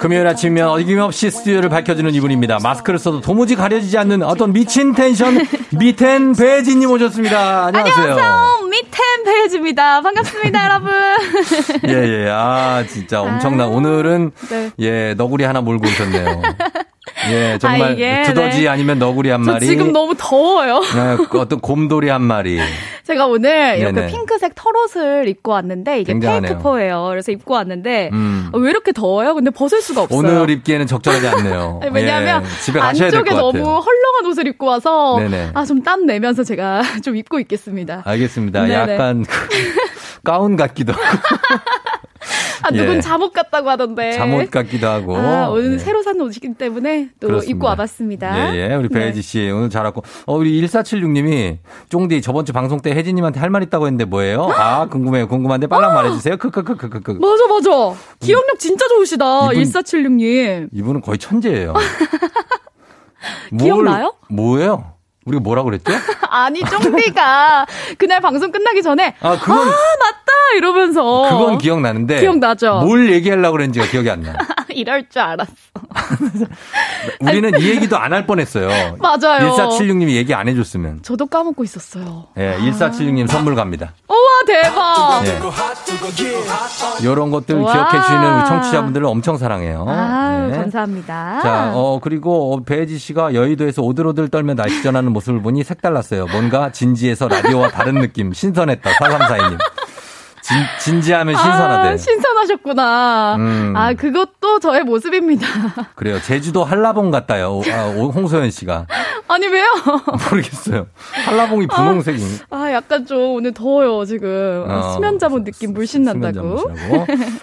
[0.00, 2.58] 금요일 아침이면 어김없이 스튜디오를 밝혀주는 이분입니다.
[2.62, 5.46] 마스크를 써도 도무지 가려지지 않는 어떤 미친 텐션
[5.78, 7.66] 미텐 배지님 오셨습니다.
[7.66, 8.04] 안녕하세요.
[8.12, 8.68] 안녕하세요.
[8.70, 10.00] 미텐 베이즈입니다.
[10.00, 10.90] 반갑습니다, 여러분.
[11.86, 12.28] 예, 예.
[12.30, 13.66] 아, 진짜 엄청나.
[13.66, 14.70] 오늘은 네.
[14.78, 16.42] 예, 너구리 하나 몰고 오셨네요.
[17.30, 18.68] 예, 정말 아, 이게, 두더지 네.
[18.68, 19.66] 아니면 너구리 한저 마리.
[19.66, 20.80] 지금 너무 더워요.
[20.80, 22.58] 네, 어떤 곰돌이 한 마리.
[23.04, 24.06] 제가 오늘 이렇게 네네.
[24.06, 26.48] 핑크색 털옷을 입고 왔는데 이게 굉장하네요.
[26.52, 27.06] 페이크퍼예요.
[27.10, 28.48] 그래서 입고 왔는데 음.
[28.52, 29.34] 어, 왜 이렇게 더워요?
[29.34, 30.18] 근데 벗을 수가 없어요.
[30.18, 31.80] 오늘 입기에는 적절하지 않네요.
[31.92, 33.64] 왜냐하면 예, 집에 가셔야 될 안쪽에 것 같아요.
[33.64, 35.18] 너무 헐렁한 옷을 입고 와서.
[35.54, 38.02] 아 좀 땀 내면서 제가 좀 입고 있겠습니다.
[38.04, 38.62] 알겠습니다.
[38.62, 38.74] 네네.
[38.94, 39.24] 약간
[40.22, 41.18] 가운 같기도 하고
[42.62, 43.00] 아 누군 예.
[43.00, 44.12] 잠옷 같다고 하던데.
[44.12, 45.16] 잠옷 같기도 하고.
[45.16, 45.78] 아, 오늘 예.
[45.78, 47.50] 새로 산 옷이기 때문에 또 그렇습니다.
[47.56, 48.54] 입고 와봤습니다.
[48.54, 48.74] 예, 예.
[48.74, 48.98] 우리 네.
[49.00, 50.02] 배혜지 씨 오늘 잘 왔고.
[50.26, 51.58] 어, 우리 1476님이
[51.88, 54.48] 쫑디 저번 주 방송 때 혜진님한테 할 말 있다고 했는데 뭐예요?
[54.54, 55.26] 아, 궁금해요.
[55.28, 56.36] 궁금한데 빨랑 말해주세요.
[56.36, 57.12] 크크크크크크.
[57.20, 57.98] 맞아 맞아.
[58.20, 59.52] 기억력 진짜 좋으시다.
[59.52, 60.68] 이분- 1476님.
[60.72, 61.74] 이분은 거의 천재예요.
[63.58, 64.14] 기억나요?
[64.28, 64.92] 뭐예요?
[65.26, 65.92] 우리가 뭐라 그랬죠?
[66.30, 67.66] 아니 쫑디가
[67.98, 72.20] 그날 방송 끝나기 전에 아, 그건- 맞다 이러면서 그건 기억나는데.
[72.20, 72.80] 기억나죠?
[72.80, 74.34] 뭘 얘기하려고 그랬는지가 기억이 안 나.
[74.70, 75.52] 이럴 줄 알았어.
[77.20, 78.96] 우리는 이 얘기도 안 할 뻔했어요.
[78.98, 79.52] 맞아요.
[79.52, 81.02] 1476님이 얘기 안 해줬으면.
[81.02, 82.26] 저도 까먹고 있었어요.
[82.38, 83.92] 예, 1476님 선물 갑니다.
[84.08, 85.22] 우와 대박.
[85.26, 85.38] 예.
[87.02, 87.72] 이런 것들 와.
[87.72, 89.84] 기억해 주시는 우리 청취자분들을 엄청 사랑해요.
[89.88, 90.56] 아 네.
[90.58, 91.40] 감사합니다.
[91.42, 96.26] 자, 어, 그리고 어, 배지 씨가 여의도에서 오들오들 떨며 날씨 전하는 모습을 보니 색달랐어요.
[96.26, 98.32] 뭔가 진지해서 라디오와 다른 느낌.
[98.32, 98.90] 신선했다.
[98.90, 99.58] 4342님.
[100.50, 101.88] 진, 진지하면 신선하대.
[101.90, 103.36] 아, 신선하셨구나.
[103.38, 103.72] 음.
[103.76, 105.46] 아 그것도 저의 모습입니다.
[105.94, 106.20] 그래요.
[106.22, 107.58] 제주도 한라봉 같다요.
[107.58, 108.86] 오- 아, 오- 홍소연 씨가.
[109.28, 109.64] 아니 왜요?
[110.30, 110.86] 모르겠어요.
[111.24, 112.24] 한라봉이 분홍색이.
[112.50, 114.64] 아 약간 좀 오늘 더워요 지금.
[114.68, 116.58] 어, 수면 잠옷 느낌 물씬 난다고.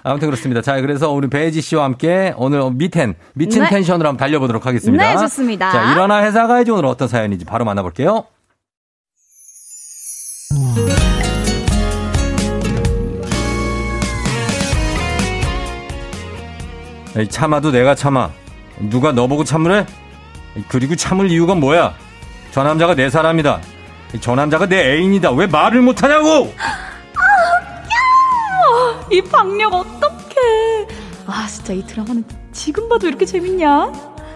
[0.04, 0.62] 아무튼 그렇습니다.
[0.62, 3.70] 자, 그래서 우리 배지 씨와 함께 오늘 미텐, 미친 네.
[3.70, 5.04] 텐션으로 한번 달려보도록 하겠습니다.
[5.14, 5.72] 네, 좋습니다.
[5.72, 8.26] 자, 일어나 회사 가야지 오늘 어떤 사연인지 바로 만나볼게요.
[17.26, 18.30] 참아도 내가 참아.
[18.82, 19.86] 누가 너보고 참으래?
[20.68, 21.94] 그리고 참을 이유가 뭐야?
[22.52, 23.60] 저 남자가 내 사람이다.
[24.22, 25.32] 저 남자가 내 애인이다.
[25.32, 26.54] 왜 말을 못하냐고!
[29.12, 30.88] 이 박력 어떡해.
[31.26, 33.92] 아 진짜 이 드라마는 지금 봐도 이렇게 재밌냐?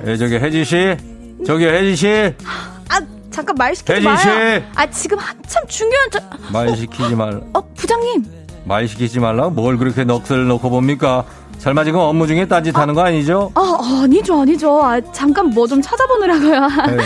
[0.07, 0.97] 예, 저기 혜지 씨,
[1.45, 2.33] 저기 혜지 씨,
[2.89, 4.17] 아 잠깐 말 시키지 혜진 마요.
[4.17, 4.65] 씨!
[4.75, 6.19] 아 지금 한참 중요한 저...
[6.51, 8.25] 말 시키지 말, 어 부장님.
[8.65, 11.25] 말 시키지 말라고 뭘 그렇게 넋을 놓고 봅니까?
[11.61, 13.51] 설마 지금 업무 중에 딴짓하는 거 아니죠?
[13.53, 14.83] 아 아니죠 아니죠.
[14.83, 16.67] 아 잠깐 뭐 좀 찾아보느라고요.
[16.89, 16.97] 예.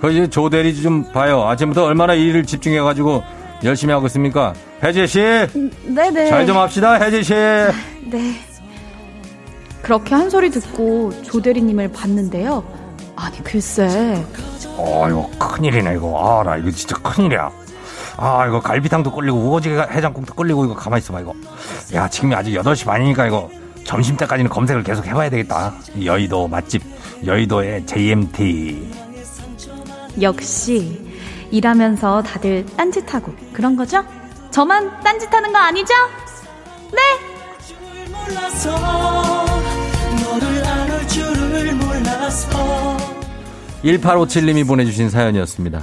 [0.00, 1.42] 그 이제 조 대리 좀 봐요.
[1.44, 3.22] 아침부터 얼마나 일을 집중해 가지고
[3.62, 4.52] 열심히 하고 있습니까?
[4.82, 5.20] 혜지 씨,
[5.86, 6.28] 네네.
[6.28, 7.32] 잘 좀 합시다, 혜지 씨.
[7.32, 8.34] 네.
[9.80, 12.64] 그렇게 한 소리 듣고 조 대리님을 봤는데요.
[13.16, 14.22] 아니 글쎄
[14.76, 16.40] 어, 이거 큰일이네, 이거.
[16.40, 17.48] 아, 나 이거 진짜 큰일이야.
[18.16, 21.34] 아, 이거 갈비탕도 끓리고, 우거지 해장국도 끓리고, 이거 가만히 있어봐, 이거.
[21.94, 23.50] 야, 지금이 아직 8시 반이니까 이거
[23.84, 25.74] 점심 때까지는 검색을 계속 해봐야 되겠다.
[25.94, 26.82] 이 여의도 맛집,
[27.24, 28.90] 여의도의 JMT.
[30.20, 31.00] 역시
[31.50, 34.04] 일하면서 다들 딴짓하고 그런 거죠?
[34.50, 35.92] 저만 딴짓하는 거 아니죠?
[36.92, 37.00] 네.
[38.10, 39.44] 몰라서
[43.84, 45.82] 1857님이 보내주신 사연이었습니다.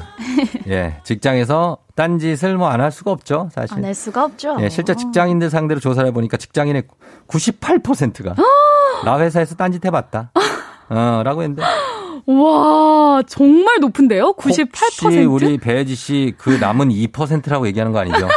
[0.67, 3.77] 예, 직장에서 딴짓을 뭐 안 할 수가 없죠, 사실.
[3.77, 4.57] 안 할 수가 없죠.
[4.59, 6.83] 예, 실제 직장인들 상대로 조사를 해보니까 직장인의
[7.27, 8.35] 98%가
[9.05, 10.31] 나 회사에서 딴짓 해봤다.
[10.89, 11.63] 어, 라고 했는데.
[12.27, 14.33] 와, 정말 높은데요?
[14.33, 15.03] 98%?
[15.03, 18.27] 혹시 우리 배혜지 씨 그 남은 2%라고 얘기하는 거 아니죠?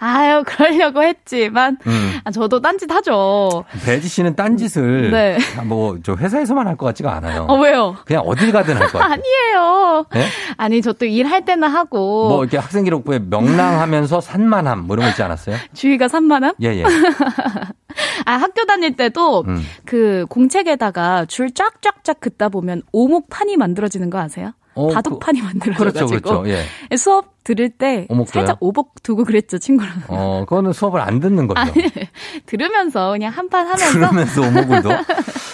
[0.00, 2.18] 아유, 그러려고 했지만, 음.
[2.24, 3.64] 아, 저도 딴짓 하죠.
[3.84, 5.38] 배혜지 씨는 딴짓을 네.
[5.64, 7.46] 뭐 저 회사에서만 할 것 같지가 않아요.
[7.48, 7.96] 어, 왜요?
[8.04, 9.12] 그냥 어딜 가든 할 것 같아요.
[9.14, 10.04] 아니에요.
[10.12, 10.26] 네?
[10.56, 15.10] 아니, 저 또 일할 때는 하고, 뭐 이렇게 학생 기록부에 명랑하면서 산만함 뭐 이런 거
[15.10, 15.56] 있지 않았어요?
[15.74, 16.54] 주의가 산만함?
[16.62, 16.84] 예, 예.
[18.26, 19.62] 아, 학교 다닐 때도 음.
[19.84, 24.52] 그 공책에다가 줄 쫙쫙쫙 긋다 보면 오목판이 만들어지는 거 아세요?
[24.76, 26.48] 어, 바둑판이 그- 만들어져가지고 그렇죠, 그렇죠.
[26.90, 26.96] 예.
[26.96, 28.42] 수업 들을 때 오목 둬요?
[28.42, 31.60] 살짝 오복 두고 그랬죠 친구랑 어, 그거는 수업을 안 듣는 거죠.
[31.60, 31.72] 아니
[32.46, 34.90] 들으면서 그냥 한 판 하면서 그러면서 오목을 둬?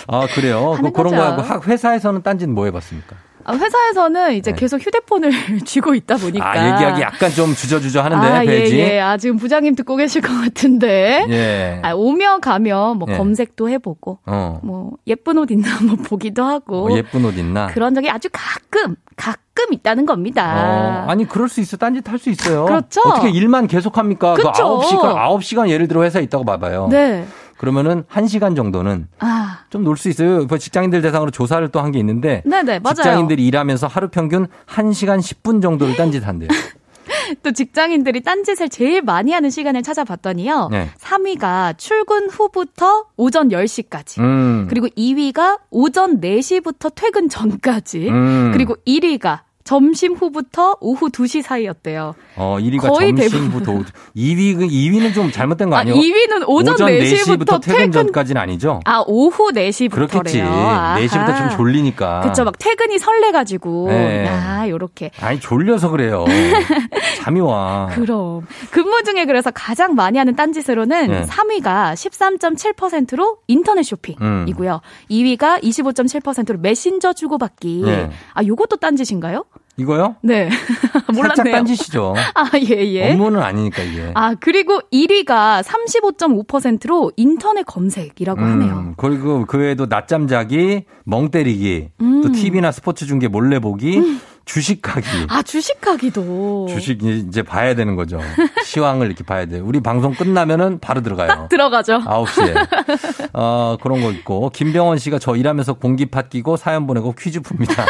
[0.09, 0.73] 아, 그래요?
[0.81, 1.17] 그, 그런 거죠.
[1.17, 3.17] 거 하고 학- 회사에서는 딴짓 뭐 해봤습니까?
[3.45, 5.31] 아, 회사에서는 이제 계속 휴대폰을
[5.65, 6.61] 쥐고 있다 보니까 네.
[6.61, 8.79] 아, 얘기하기 약간 좀 주저주저 하는데, 아, 배지.
[8.79, 9.01] 예, 예.
[9.01, 11.27] 아, 지금 부장님 듣고 계실 것 같은데.
[11.29, 11.81] 예.
[11.83, 13.17] 아, 오며 가며 뭐 예.
[13.17, 14.61] 검색도 해보고, 어.
[14.63, 16.89] 뭐 예쁜 옷 있나 뭐 보기도 하고.
[16.89, 17.67] 뭐 예쁜 옷 있나?
[17.69, 21.05] 그런 적이 아주 가끔, 가끔 있다는 겁니다.
[21.07, 21.77] 어, 아니, 그럴 수 있어.
[21.77, 22.65] 딴짓 할 수 있어요.
[22.67, 23.01] 그렇죠.
[23.05, 24.35] 어떻게 일만 계속 합니까?
[24.35, 24.81] 그 그쵸.
[24.81, 26.89] 9시간, 9시간 예를 들어 회사에 있다고 봐봐요.
[26.91, 27.27] 네.
[27.59, 30.47] 그러면은 1시간 정도는 아, 좀놀 수 있어요.
[30.47, 32.43] 그 직장인들 대상으로 조사를 또 한 게 있는데.
[32.45, 32.95] 네네, 맞아요.
[32.97, 36.49] 직장인들이 일하면서 하루 평균 1시간 10분 정도를 딴짓한대요.
[37.43, 40.69] 또 직장인들이 딴짓을 제일 많이 하는 시간을 찾아봤더니요.
[40.71, 40.89] 네.
[40.99, 44.21] 3위가 출근 후부터 오전 10시까지.
[44.21, 44.67] 음.
[44.69, 48.09] 그리고 2위가 오전 4시부터 퇴근 전까지.
[48.09, 48.51] 음.
[48.53, 52.15] 그리고 1위가 점심 후부터 오후 2시 사이였대요.
[52.37, 53.73] 어, 1위가 거의 점심 부터
[54.17, 55.97] 2위, 2위는 좀 잘못된 거 아, 아니에요?
[55.97, 58.81] 2위는 오전 4시부터 퇴근 퇴근- 전까지는 아니죠?
[58.85, 59.91] 아, 오후 4시부터래요.
[59.93, 60.41] 그렇겠지.
[60.43, 62.21] 4시부터 좀 졸리니까.
[62.23, 63.87] 그쵸, 막 퇴근이 설레가지고.
[63.89, 64.29] 네.
[64.29, 65.11] 아, 요렇게.
[65.21, 66.25] 아니, 졸려서 그래요.
[67.23, 67.89] 잠이 와.
[67.95, 68.47] 그럼.
[68.71, 71.25] 근무 중에 그래서 가장 많이 하는 딴짓으로는 네.
[71.27, 74.81] 3위가 13.7%로 인터넷 쇼핑이고요.
[75.11, 77.83] 2위가 25.7%로 메신저 주고받기.
[77.85, 78.11] 네.
[78.35, 79.45] 아, 요것도 딴짓인가요?
[79.77, 80.17] 이거요?
[80.23, 80.51] 네.
[80.51, 81.55] 살짝 몰랐네요.
[81.57, 82.15] 딴짓이죠.
[82.35, 83.13] 아, 예, 예.
[83.13, 84.11] 업무는 아니니까 이게.
[84.15, 88.75] 아, 그리고 1위가 35.5%로 인터넷 검색이라고 하네요.
[88.75, 92.23] 음, 그리고 그 외에도 낮잠 자기, 멍 때리기, 음.
[92.23, 95.07] 또 TV나 스포츠 중계 몰래 보기, 주식하기.
[95.29, 96.67] 아, 주식하기도.
[96.69, 98.19] 주식 이제 봐야 되는 거죠.
[98.65, 99.63] 시황을 이렇게 봐야 돼요.
[99.65, 101.47] 우리 방송 끝나면은 바로 들어가요.
[101.51, 102.01] 들어가죠.
[102.01, 103.29] 9시에.
[103.33, 104.51] 어, 그런 거 있고.
[104.51, 107.85] 김병원 씨가 저 일하면서 공기 팟 끼고 사연 보내고 퀴즈 풉니다.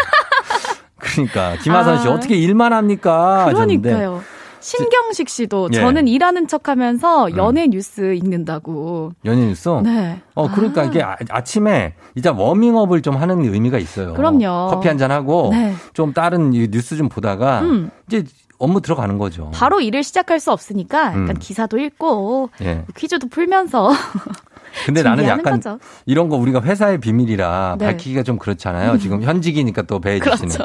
[1.03, 1.57] 그러니까.
[1.63, 2.13] 김하선 씨, 아.
[2.13, 3.47] 어떻게 일만 합니까?
[3.47, 3.91] 하셨는데.
[3.91, 4.23] 그러니까요.
[4.61, 5.77] 신경식 씨도 예.
[5.81, 9.11] 저는 일하는 척 하면서 연예 뉴스 읽는다고.
[9.25, 9.69] 연예 뉴스?
[9.83, 10.21] 네.
[10.37, 14.15] 어, 그러니까 이게 아, 아침에 이제 워밍업을 좀 하는 의미가 있어요.
[14.15, 14.71] 그럼요.
[14.71, 15.75] 커피 한 잔 하고 네.
[15.95, 17.91] 좀 다른 이 뉴스 좀 보다가 음.
[18.07, 18.23] 이제
[18.59, 19.51] 업무 들어가는 거죠.
[19.53, 21.35] 바로 일을 시작할 수 없으니까 약간 음.
[21.41, 22.85] 기사도 읽고 예.
[22.97, 23.91] 퀴즈도 풀면서
[24.87, 25.79] 근데 나는 약간 거죠.
[26.07, 27.87] 이런 거 우리가 회사의 비밀이라 네.
[27.87, 28.99] 밝히기가 좀 그렇잖아요.
[28.99, 30.21] 지금 현직이니까 또 씨는.
[30.21, 30.65] 그렇죠.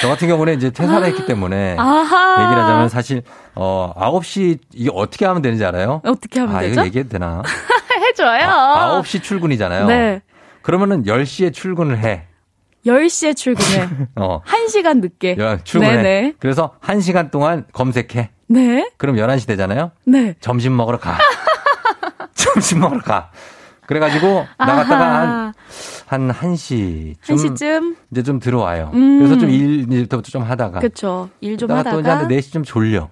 [0.00, 2.44] 저 같은 경우는 이제 퇴사를 했기 때문에 아하.
[2.44, 3.22] 얘기를 하자면 사실
[3.54, 6.00] 어 9시 이게 어떻게 하면 되는지 알아요?
[6.04, 6.72] 어떻게 하면 아, 되죠?
[6.74, 7.42] 이거 얘기해도 되나?
[7.98, 8.48] 해 줘요.
[8.48, 9.86] 아, 9시 출근이잖아요.
[9.86, 10.22] 네.
[10.62, 12.26] 그러면은 10시에 출근을 해.
[12.86, 13.88] 10시에 출근해.
[14.16, 14.40] 어.
[14.42, 15.36] 1시간 늦게.
[15.38, 15.96] 야, 출근해.
[15.96, 16.34] 네네.
[16.38, 18.30] 그래서 1시간 동안 검색해.
[18.48, 18.90] 네.
[18.96, 19.90] 그럼 11시 되잖아요.
[20.04, 20.34] 네.
[20.40, 21.18] 점심 먹으러 가.
[22.54, 23.30] 점심 먹으러 가.
[23.86, 25.52] 그래가지고 나갔다가 아하.
[26.06, 27.16] 한, 한 1시쯤.
[27.22, 27.96] 1시쯤?
[28.12, 28.90] 이제 좀 들어와요.
[28.94, 29.18] 음.
[29.18, 30.80] 그래서 좀 일, 일부터 좀 하다가.
[30.80, 31.28] 그쵸.
[31.40, 32.28] 일좀 그러다가 또 이제 하다가.
[32.28, 33.08] 한 4시 좀 졸려.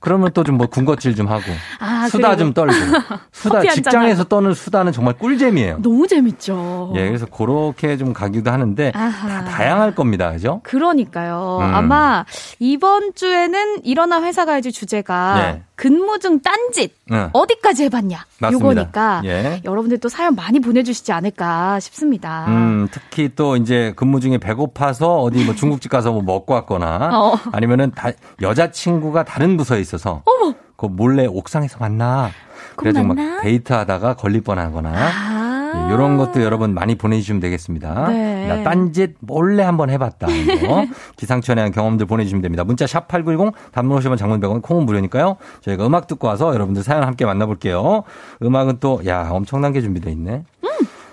[0.00, 1.42] 그러면 또 좀 뭐 군것질 좀 하고.
[1.80, 2.72] 아, 수다 좀 떨고.
[3.32, 5.78] 수다, 직장에서 떠는 수다는 정말 꿀잼이에요.
[5.82, 6.92] 너무 재밌죠.
[6.96, 9.44] 예, 그래서 그렇게 좀 가기도 하는데 아하.
[9.44, 10.30] 다양할 겁니다.
[10.32, 10.60] 그죠?
[10.64, 11.58] 그러니까요.
[11.62, 11.74] 음.
[11.74, 12.24] 아마
[12.60, 15.62] 이번 주에는 일어나 회사 가야지 주제가 네.
[15.78, 17.30] 근무 중 딴짓 응.
[17.32, 18.52] 어디까지 해봤냐 맞습니다.
[18.52, 19.62] 요거니까 예.
[19.64, 22.46] 여러분들 또 사연 많이 보내주시지 않을까 싶습니다.
[22.48, 27.38] 음, 특히 또 이제 근무 중에 배고파서 어디 뭐 중국집 가서 뭐 먹고 왔거나 어.
[27.52, 28.10] 아니면은 다
[28.42, 30.52] 여자친구가 다른 부서에 있어서 어머.
[30.76, 32.30] 그 몰래 옥상에서 만나.
[32.74, 33.42] 그래가지고 막?
[33.42, 35.47] 데이트하다가 걸릴 뻔하거나 아.
[35.92, 38.08] 이런 것도 여러분 많이 보내주시면 되겠습니다.
[38.08, 38.46] 네.
[38.46, 40.26] 나 딴짓 몰래 한번 해봤다.
[41.16, 42.64] 기상천외 한 경험들 보내주시면 됩니다.
[42.64, 45.36] 문자 샵 8910 단문 50원 장문 100원 콩은 무료니까요.
[45.62, 48.04] 저희가 음악 듣고 와서 여러분들 사연 함께 만나볼게요.
[48.42, 50.44] 음악은 또 야 엄청난 게 준비되어 있네.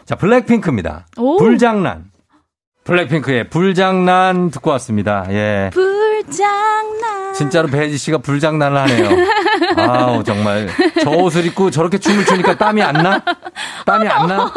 [0.06, 1.06] 자 블랙핑크입니다.
[1.18, 1.38] 오.
[1.38, 2.06] 불장난.
[2.84, 5.26] 블랙핑크의 불장난 듣고 왔습니다.
[5.30, 5.70] 예.
[5.74, 7.34] 불장난 불장난.
[7.34, 9.10] 진짜로 배지 씨가 불장난을 하네요.
[9.78, 10.68] 아우 정말
[11.02, 13.22] 저 옷을 입고 저렇게 춤을 추니까 땀이 안 나?
[13.86, 14.52] 땀이 안 나?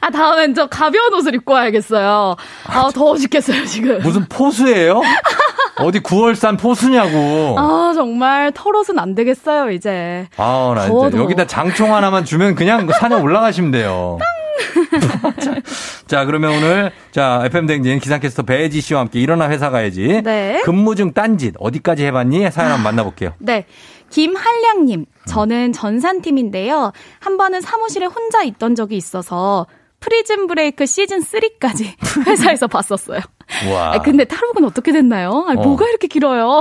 [0.00, 2.36] 아, 다음엔 저 가벼운 옷을 입고 와야겠어요.
[2.66, 3.98] 아, 더워 죽겠어요, 지금.
[4.02, 5.00] 무슨 포수예요?
[5.78, 7.56] 어디 구월산 포수냐고.
[7.58, 10.28] 아, 정말 털옷은 안 되겠어요, 이제.
[10.36, 11.22] 아, 나 더워, 더워.
[11.22, 14.18] 여기다 장총 하나만 주면 그냥 산에 올라가시면 돼요.
[15.40, 15.54] 자,
[16.06, 20.22] 자, 그러면 오늘 자 FM 댕진 기상캐스터 배지 씨와 함께 일어나 회사 가야지.
[20.22, 20.60] 네.
[20.64, 22.50] 근무 중 딴짓 어디까지 해봤니?
[22.50, 23.34] 사연 한번 만나볼게요.
[23.40, 23.66] 네.
[24.10, 26.92] 김한량님, 저는 전산팀인데요.
[27.18, 29.66] 한 번은 사무실에 혼자 있던 적이 있어서
[30.04, 31.94] Prison Break 시즌 3까지
[32.28, 33.20] 회사에서 봤었어요.
[33.72, 33.94] 와.
[33.94, 35.46] 아, 근데 탈옥은 어떻게 됐나요?
[35.48, 35.62] 아, 어.
[35.62, 36.60] 뭐가 이렇게 길어요?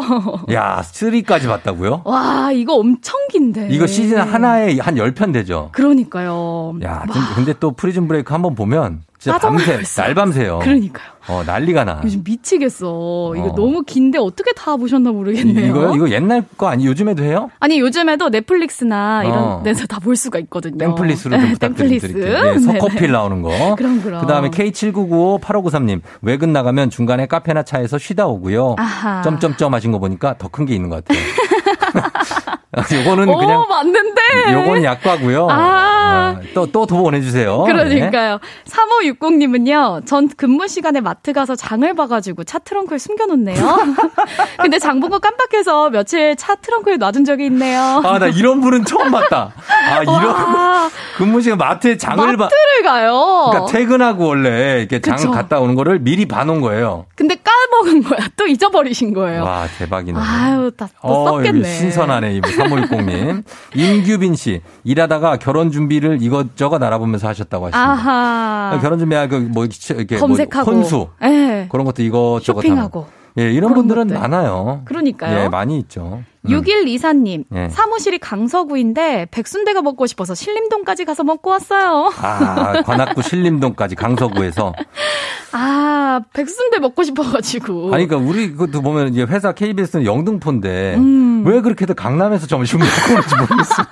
[0.53, 2.03] 야, 3까지 봤다고요?
[2.05, 3.67] 와, 이거 엄청 긴데.
[3.69, 5.69] 이거 시즌 하나에 한 10편 되죠.
[5.73, 6.75] 그러니까요.
[6.83, 10.05] 야, 근데, 근데 또 Prison Break 한번 보면 진짜 밤새, 빠져나갔어요.
[10.05, 10.59] 날밤새요.
[10.59, 11.13] 그러니까요.
[11.29, 12.01] 어, 난리가 나.
[12.03, 13.33] 요즘 미치겠어.
[13.37, 13.55] 이거 어.
[13.55, 15.67] 너무 긴데 어떻게 다 보셨나 모르겠네요.
[15.67, 15.95] 이거요?
[15.95, 17.49] 이거 옛날 거 아니 요즘에도 해요?
[17.61, 19.63] 아니 요즘에도 넷플릭스나 이런 어.
[19.63, 20.77] 데서 다 볼 수가 있거든요.
[20.77, 21.99] 땡플리스로 좀 네, 부탁드릴게요.
[22.01, 22.67] 땡플리스.
[22.67, 23.07] 네, 네네.
[23.07, 23.75] 나오는 거.
[23.75, 24.19] 그럼, 그럼.
[24.19, 28.75] 그다음에 K79958593님 외근 나가면 중간에 카페나 차에서 쉬다 오고요.
[28.77, 29.21] 아하.
[29.21, 31.23] 점점점 하신 거 보니까 더 큰 게 있는 것 같아요.
[32.91, 34.21] 요거는 오, 그냥 맞는데.
[34.51, 35.47] 요건 약과고요.
[35.49, 36.35] 아.
[36.55, 37.63] 또또 더 보내주세요.
[37.67, 37.73] 네.
[37.73, 38.39] 그러니까요.
[38.67, 43.57] 3560님은요, 전 근무 시간에 마트 가서 장을 봐가지고 차 트렁크에 숨겨놓네요.
[44.61, 48.01] 근데 장 본 거 깜빡해서 며칠 차 트렁크에 놔둔 적이 있네요.
[48.03, 49.53] 아, 나 이런 분은 처음 봤다.
[49.91, 50.89] 아, 이런 와.
[51.17, 52.45] 근무 시간 마트에 장을 봐.
[52.45, 53.49] 마트를 가요.
[53.51, 55.29] 그러니까 퇴근하고 원래 이렇게 장 그쵸.
[55.31, 57.05] 갔다 오는 거를 미리 봐놓은 거예요.
[57.15, 58.19] 근데 까먹은 거야.
[58.37, 59.43] 또 잊어버리신 거예요.
[59.43, 60.19] 와, 대박이네.
[60.19, 61.61] 아유, 다, 또 어, 썼겠네.
[61.91, 62.51] 신선하네, 이분.
[62.51, 63.43] 3560님.
[63.75, 64.61] 임규빈 씨.
[64.83, 67.91] 일하다가 결혼 준비를 이것저것 알아보면서 하셨다고 하십니다.
[67.91, 68.79] 아하.
[68.81, 70.71] 결혼 준비할 그, 뭐, 이렇게 뭐 검색하고.
[70.71, 71.07] 혼수.
[71.23, 71.67] 예.
[71.69, 72.61] 그런 것도 이것저것.
[72.61, 73.01] 쇼핑하고.
[73.01, 73.22] 하는.
[73.39, 74.19] 예, 이런 분들은 것들.
[74.19, 74.81] 많아요.
[74.85, 75.39] 그러니까요.
[75.45, 76.23] 예, 많이 있죠.
[76.45, 76.49] 음.
[76.49, 77.69] 6124님, 예.
[77.69, 82.11] 사무실이 강서구인데 백순대가 먹고 싶어서 신림동까지 가서 먹고 왔어요.
[82.17, 84.73] 아, 관악구 신림동까지 강서구에서.
[85.53, 87.93] 아, 백순대 먹고 싶어가지고.
[87.93, 91.43] 아니, 그러니까 우리 그것도 보면 이제 회사 KBS는 영등포인데 음.
[91.45, 93.85] 왜 그렇게들 강남에서 점심을 먹고 그런지 모르겠어요.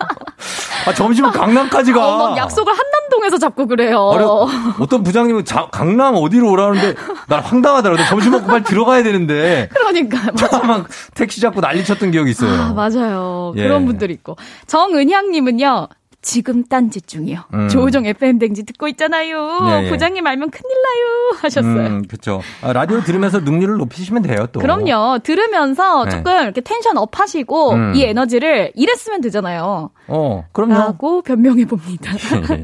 [0.87, 2.05] 아, 점심을 강남까지 가.
[2.15, 3.97] 어, 막 약속을 한남 동에서 잡고 그래요.
[3.99, 4.47] 어려,
[4.79, 6.95] 어떤 부장님은 자- 강남 어디로 오라는데
[7.27, 8.05] 난 황당하더라고요.
[8.07, 9.69] 점심 먹고 빨리 들어가야 되는데.
[9.73, 10.31] 그러니까.
[10.65, 12.51] 막 택시 잡고 난리 쳤던 기억이 있어요.
[12.51, 13.53] 아, 맞아요.
[13.57, 13.63] 예.
[13.63, 14.37] 그런 분들이 있고.
[14.67, 15.87] 정은향님은요.
[16.21, 17.39] 지금 딴짓 중이요.
[17.53, 17.67] 음.
[17.69, 19.59] 조우종 FM 댕진 듣고 있잖아요.
[19.63, 19.89] 예, 예.
[19.89, 21.39] 부장님 알면 큰일 나요.
[21.41, 21.87] 하셨어요.
[21.87, 22.41] 음, 그렇죠.
[22.61, 24.59] 아, 라디오 들으면서 능률을 높이시면 돼요, 또.
[24.59, 25.19] 그럼요.
[25.23, 26.11] 들으면서 네.
[26.11, 27.93] 조금 이렇게 tension up 하시고 음.
[27.95, 29.89] 이 에너지를 이래 쓰면 되잖아요.
[30.07, 30.73] 어, 그럼요.
[30.75, 32.11] 라고 변명해 봅니다.
[32.51, 32.61] 예.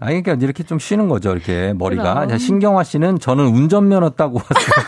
[0.00, 2.26] 아, 그러니까 이렇게 좀 쉬는 거죠, 이렇게 머리가.
[2.26, 4.86] 자, 신경화 씨는 저는 운전면허 따고 왔어요.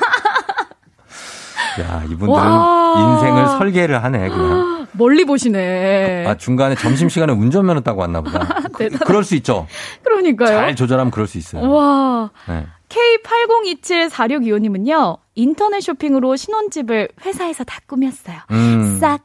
[1.83, 2.95] 야, 이분들은 와.
[2.99, 4.78] 인생을 설계를 하네, 그냥.
[4.93, 6.25] 멀리 보시네.
[6.27, 8.41] 아, 중간에 점심시간에 운전면허 따고 왔나 보다.
[8.73, 9.05] 그, 대단하다.
[9.05, 9.67] 그럴 수 있죠.
[10.03, 10.49] 그러니까요.
[10.49, 11.71] 잘 조절하면 그럴 수 있어요.
[11.71, 12.31] 와.
[12.49, 12.67] 네.
[12.89, 18.39] K80274625님은요, 인터넷 쇼핑으로 신혼집을 회사에서 다 꾸몄어요.
[18.51, 18.99] 음.
[19.01, 19.25] 싹 다.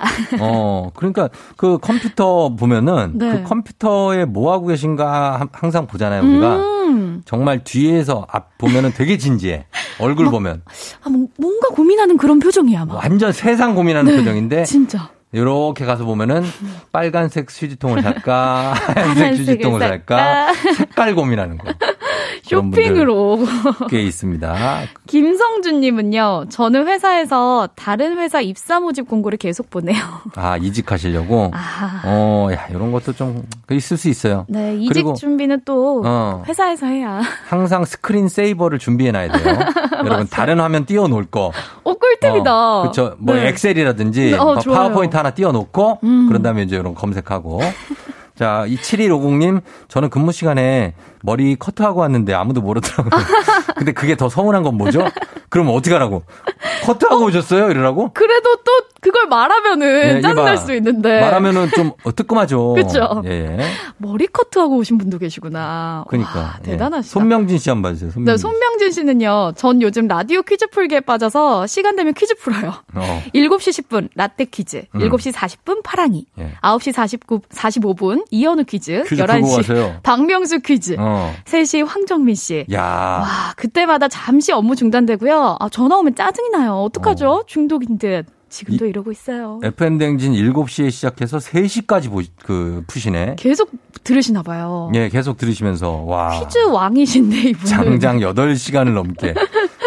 [0.40, 3.30] 어, 그러니까 그 컴퓨터 보면은 네.
[3.30, 6.56] 그 컴퓨터에 뭐 하고 계신가 함- 항상 보잖아요, 우리가.
[6.56, 7.22] 음.
[7.24, 9.66] 정말 뒤에서 앞 보면은 되게 진지해.
[9.98, 10.62] 얼굴 보면.
[11.04, 12.94] 아, 뭐- 뭔가 고민하는 그런 표정이야, 막.
[12.96, 14.64] 완전 세상 고민하는 네, 표정인데.
[14.64, 15.10] 진짜.
[15.32, 16.44] 이렇게 가서 보면은
[16.92, 20.52] 빨간색 휴지통을 살까, 하얀색 휴지통을 살까.
[20.76, 21.68] 색깔 고민하는 거.
[22.46, 23.38] 쇼핑으로.
[23.90, 24.54] 꽤 있습니다.
[25.06, 29.96] 김성준님은요, 저는 회사에서 다른 회사 입사 모집 공고를 계속 보내요.
[30.36, 31.50] 아, 이직하시려고?
[31.52, 32.02] 아.
[32.04, 34.46] 어, 야, 이런 것도 좀 있을 수 있어요.
[34.48, 36.42] 네, 이직 그리고 준비는 또 어.
[36.46, 37.20] 회사에서 해야.
[37.48, 39.58] 항상 screen saver를 준비해놔야 돼요.
[40.04, 41.52] 여러분, 다른 화면 띄워놓을 거.
[41.82, 42.80] 어, 꿀팁이다.
[42.82, 43.16] 그렇죠.
[43.18, 43.48] 뭐 네.
[43.48, 44.54] 엑셀이라든지 네, 어, 뭐.
[44.56, 46.28] 파워포인트 하나 띄워놓고 음.
[46.28, 47.60] 그런 다음에 이제 이런 거 검색하고.
[48.36, 53.10] 자, 이 7150님, 저는 근무 시간에 머리 커트하고 왔는데 아무도 모르더라고요.
[53.76, 55.04] 근데 그게 더 서운한 건 뭐죠?
[55.48, 56.22] 그럼 어떻게 하라고?
[56.84, 57.70] 커트하고 오셨어요?
[57.70, 58.12] 이러라고?
[58.12, 58.72] 그래도 또
[59.06, 60.58] 그걸 말하면은 예, 짜증날.
[60.58, 61.20] 수 있는데.
[61.20, 62.74] 말하면은 좀 어, 뜨끔하죠.
[62.74, 63.22] 그쵸.
[63.26, 63.58] 예.
[63.98, 66.04] 머리 커트하고 오신 분도 계시구나.
[66.08, 66.38] 그러니까.
[66.38, 66.70] 와, 예.
[66.72, 67.12] 대단하시다.
[67.12, 68.10] 손명진 씨 한 번 봐주세요.
[68.10, 68.32] 손명진.
[68.32, 72.74] 네, 손명진 씨는요, 전 요즘 라디오 퀴즈 풀기에 빠져서 시간 되면 퀴즈 풀어요.
[72.94, 73.22] 어.
[73.34, 74.98] 7시 10분 라떼 퀴즈, 음.
[75.00, 76.52] 7시 40분 파랑이, 예.
[76.62, 79.96] 9시 49, 45분 이현우 퀴즈, 퀴즈 풀고 11시 가세요.
[80.02, 81.32] 박명수 퀴즈, 어.
[81.44, 82.64] 3시 황정민 씨.
[82.72, 82.82] 야.
[82.82, 83.26] 와,
[83.56, 85.56] 그때마다 잠시 업무 중단되고요.
[85.60, 86.74] 아, 전화 오면 짜증이 나요.
[86.82, 87.44] 어떡하죠?
[87.46, 88.26] 중독인 듯.
[88.48, 89.60] 지금도 이 러고 있어요.
[89.62, 93.36] FM 댕진 7시에 시작해서 3시까지 보, 그, 푸시네.
[93.38, 93.70] 계속
[94.04, 94.90] 들으시나 봐요.
[94.94, 96.38] 예, 계속 들으시면서, 와.
[96.38, 97.66] 퀴즈 왕이신데, 이분.
[97.66, 99.34] 장장 8시간을 넘게.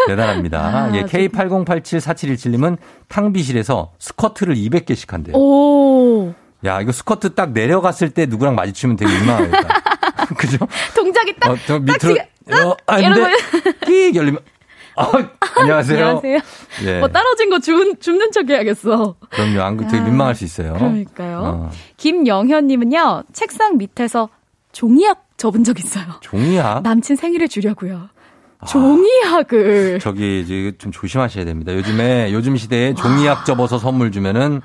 [0.07, 0.91] 대단합니다.
[0.95, 5.35] 예, K80874717님은 탕비실에서 스쿼트를 200개씩 한대요.
[5.37, 6.33] 오.
[6.65, 9.67] 야, 이거 스쿼트 딱 내려갔을 때 누구랑 마주치면 되게 민망하겠다.
[10.37, 10.57] 그죠?
[10.95, 11.51] 동작이 딱.
[11.51, 12.15] 어, 저 밑으로,
[12.49, 13.07] 딱 어, 안 돼.
[13.07, 14.39] 이러면- 끼 열리면.
[14.99, 15.97] 아, 안녕하세요.
[16.05, 16.39] 안녕하세요.
[16.85, 16.99] 예.
[16.99, 19.15] 뭐 떨어진 거 줍, 줍는 척 해야겠어.
[19.29, 19.61] 그럼요.
[19.61, 20.73] 안, 되게 아, 민망할 수 있어요.
[20.73, 21.39] 그러니까요.
[21.39, 24.29] 어, 김영현님은요, 책상 밑에서
[24.73, 26.05] 종이약 접은 적 있어요.
[26.21, 26.81] 종이야?
[26.83, 28.09] 남친 생일을 주려고요.
[28.59, 28.65] 아.
[28.65, 29.99] 종이약을.
[30.01, 31.73] 저기 이제 좀 조심하셔야 됩니다.
[31.73, 34.61] 요즘에 요즘 시대에 종이약 접어서 선물 주면은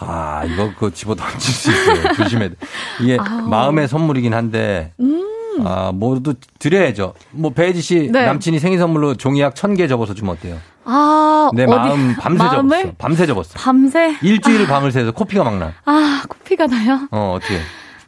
[0.00, 2.12] 아 이거 그 집어 던질 수 있어요.
[2.14, 2.54] 조심해야 돼.
[3.02, 3.46] 이게 아우.
[3.46, 5.22] 마음의 선물이긴 한데 음.
[5.64, 7.14] 아 모두 드려야죠.
[7.30, 8.24] 뭐 배지 씨 네.
[8.26, 10.56] 남친이 생일 선물로 종이약 천개 접어서 주면 어때요?
[10.84, 12.78] 아, 내 어디- 마음 밤새 마음을?
[12.82, 12.94] 접었어.
[12.98, 13.50] 밤새 접었어.
[13.58, 14.16] 밤새.
[14.22, 15.72] 일주일 밤을 새서 코피가 막 나.
[15.84, 17.08] 아, 코피가 나요?
[17.10, 17.58] 어 어떻게?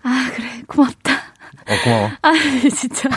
[0.02, 0.46] 아, 그래.
[0.66, 1.12] 고맙다.
[1.68, 2.10] 어 고마워.
[2.22, 2.32] 아,
[2.74, 3.08] 진짜.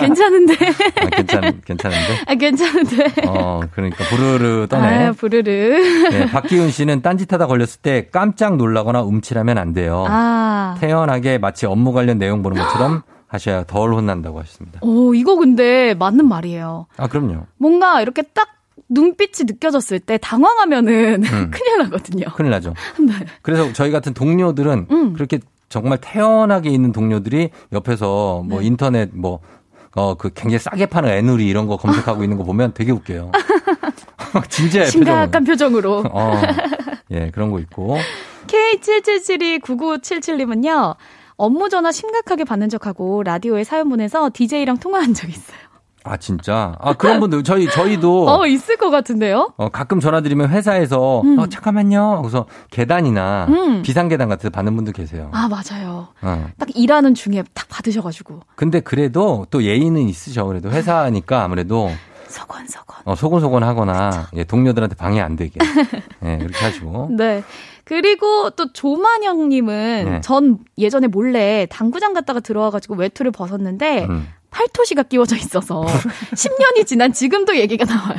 [0.00, 0.54] 괜찮은데.
[0.54, 2.18] 아, 괜찮 괜찮은데.
[2.26, 3.06] 아, 괜찮은데.
[3.26, 5.06] 어 그러니까 부르르 떠네.
[5.08, 5.50] 아, 부르르.
[6.10, 10.06] 네, 박기훈 씨는 딴짓하다 걸렸을 때 깜짝 놀라거나 움찔하면 안 돼요.
[10.08, 10.76] 아.
[10.80, 14.80] 태연하게 마치 업무 관련 내용 보는 것처럼 하셔야 덜 혼난다고 하셨습니다.
[14.82, 16.86] 오, 이거 근데 맞는 말이에요.
[16.96, 17.46] 아, 그럼요.
[17.58, 18.48] 뭔가 이렇게 딱
[18.88, 21.50] 눈빛이 느껴졌을 때 당황하면은 음.
[21.52, 22.26] 큰일 나거든요.
[22.34, 22.74] 큰일 나죠.
[22.98, 23.12] 네.
[23.42, 25.12] 그래서 저희 같은 동료들은 음.
[25.12, 28.66] 그렇게 정말 태연하게 있는 동료들이 옆에서 뭐 네.
[28.66, 29.40] 인터넷 뭐
[29.94, 33.32] 어, 그 굉장히 싸게 파는 애누리 이런 거 검색하고 있는 거 보면 되게 웃겨요.
[34.32, 34.86] 표정은.
[34.86, 36.04] 심각한 표정으로.
[36.12, 36.40] 어,
[37.10, 37.98] 예, 그런 거 있고.
[38.46, 40.96] K77729977님은요,
[41.38, 45.56] 업무 전화 심각하게 받는 척하고 라디오에 사연 보내서 DJ랑 통화한 적 있어요.
[46.04, 46.74] 아, 진짜?
[46.80, 48.26] 아, 그런 분들, 저희, 저희도.
[48.30, 49.52] 어, 있을 것 같은데요?
[49.56, 51.38] 어, 가끔 전화드리면 회사에서 음.
[51.38, 52.22] 어, 잠깐만요.
[52.22, 53.82] 그래서 계단이나 음.
[53.82, 55.30] 비상 계단 같은 데 받는 분들 계세요.
[55.32, 56.08] 아, 맞아요.
[56.22, 56.48] 어.
[56.58, 58.40] 딱 일하는 중에 딱 받으셔가지고.
[58.56, 60.44] 근데 그래도 또 예의는 있으셔.
[60.44, 61.90] 그래도 회사니까 아무래도
[62.28, 63.02] 서건서건.
[63.04, 65.58] 어, 소곤소곤 하거나 예, 동료들한테 방해 안 되게.
[66.24, 67.08] 예, 그렇게 하시고.
[67.16, 67.42] 네.
[67.88, 70.20] 그리고 또 조만영님은 네.
[70.20, 74.28] 전 예전에 몰래 당구장 갔다가 들어와가지고 외투를 벗었는데 음.
[74.50, 75.86] 팔토시가 끼워져 있어서
[76.36, 78.18] 10년이 지난 지금도 얘기가 나와요.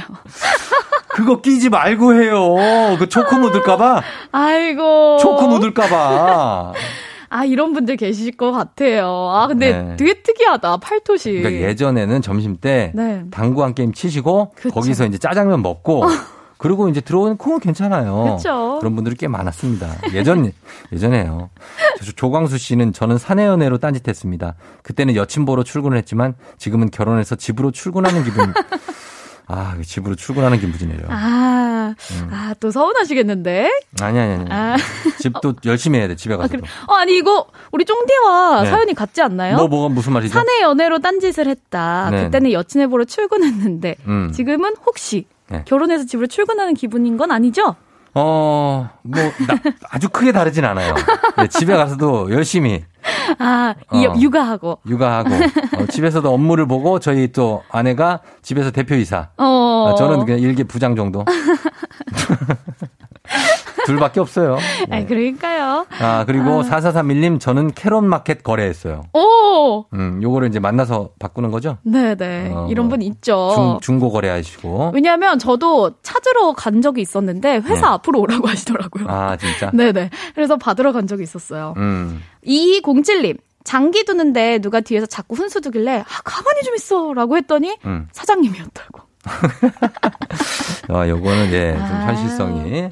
[1.10, 2.98] 그거 끼지 말고 해요.
[2.98, 4.02] 그 초코 묻을까봐.
[4.32, 5.18] 아이고.
[5.22, 6.74] 초코 묻을까봐.
[7.30, 9.08] 아, 이런 분들 계실 것 같아요.
[9.32, 9.96] 아, 근데 네.
[9.98, 10.78] 되게 특이하다.
[10.78, 11.32] 팔토시.
[11.34, 13.24] 그러니까 예전에는 점심 때 네.
[13.30, 14.74] 당구 한 게임 치시고 그쵸.
[14.74, 16.06] 거기서 이제 짜장면 먹고
[16.60, 18.36] 그리고 이제 들어오는 콩은 괜찮아요.
[18.38, 18.78] 그쵸.
[18.82, 19.88] 그런 분들이 꽤 많았습니다.
[20.14, 20.52] 예전
[20.92, 21.50] 예전에요.
[22.04, 24.56] 저- 조광수 씨는 저는 사내 연애로 딴짓했습니다.
[24.84, 28.54] 그때는 여친 보러 출근을 했지만 지금은 결혼해서 집으로 출근하는 기분.
[29.52, 31.08] 아, 집으로 출근하는 기분이네요.
[31.08, 32.30] 아, 음.
[32.32, 33.72] 아, 또 서운하시겠는데?
[34.02, 34.46] 아니 아니 아니.
[34.52, 34.76] 아.
[35.20, 36.16] 집도 열심히 해야 돼.
[36.16, 36.60] 집에 아, 가서도.
[36.60, 36.70] 그래.
[36.88, 38.70] 어, 아니, 이거, 우리 쫑디와 네.
[38.70, 39.56] 사연이 같지 않나요?
[39.56, 40.34] 뭐 뭐가 무슨 말이죠?
[40.34, 42.10] 사내 연애로 딴짓을 했다.
[42.12, 42.26] 네.
[42.26, 44.32] 그때는 여친을 보러 출근했는데, 음.
[44.36, 45.64] 지금은 혹시 네.
[45.66, 47.76] 결혼해서 집으로 출근하는 기분인 건 아니죠?
[48.16, 50.96] 어, 뭐, 나- 아주 크게 다르진 않아요.
[51.38, 52.84] 네, 집에 가서도 열심히
[53.38, 54.14] 아, 이- 어.
[54.20, 54.80] 육아하고.
[54.88, 55.30] 육아하고,
[55.78, 59.30] 어, 집에서도 업무를 보고, 저희 또 아내가 집에서 대표이사.
[59.38, 59.44] 어.
[59.46, 61.24] 어, 저는 그냥 일개 부장 정도.
[63.94, 64.58] 둘밖에 없어요.
[64.90, 65.86] 아, 그러니까요.
[66.00, 66.64] 아, 그리고 아.
[66.64, 69.04] 4431님, 저는 캐럿 마켓 거래했어요.
[69.14, 69.86] 오!
[69.94, 71.78] 음, 요거를 이제 만나서 바꾸는 거죠?
[71.84, 72.52] 네네.
[72.54, 73.52] 어, 이런 뭐분 있죠.
[73.56, 74.92] 중, 중고 거래하시고.
[74.94, 77.94] 왜냐하면 저도 찾으러 간 적이 있었는데 회사 네.
[77.94, 79.06] 앞으로 오라고 하시더라고요.
[79.08, 79.72] 아, 진짜?
[79.74, 80.10] 네네.
[80.36, 81.74] 그래서 받으러 간 적이 있었어요.
[81.78, 82.22] 음.
[82.46, 83.38] 2207님.
[83.66, 88.08] 장기 두는데 누가 뒤에서 자꾸 훈수 두길래 아 가만히 좀 있어 라고 했더니 음.
[88.14, 89.02] 사장님이었다고.
[90.90, 92.08] 아, 요거는 예, 좀 아.
[92.08, 92.90] 현실성이.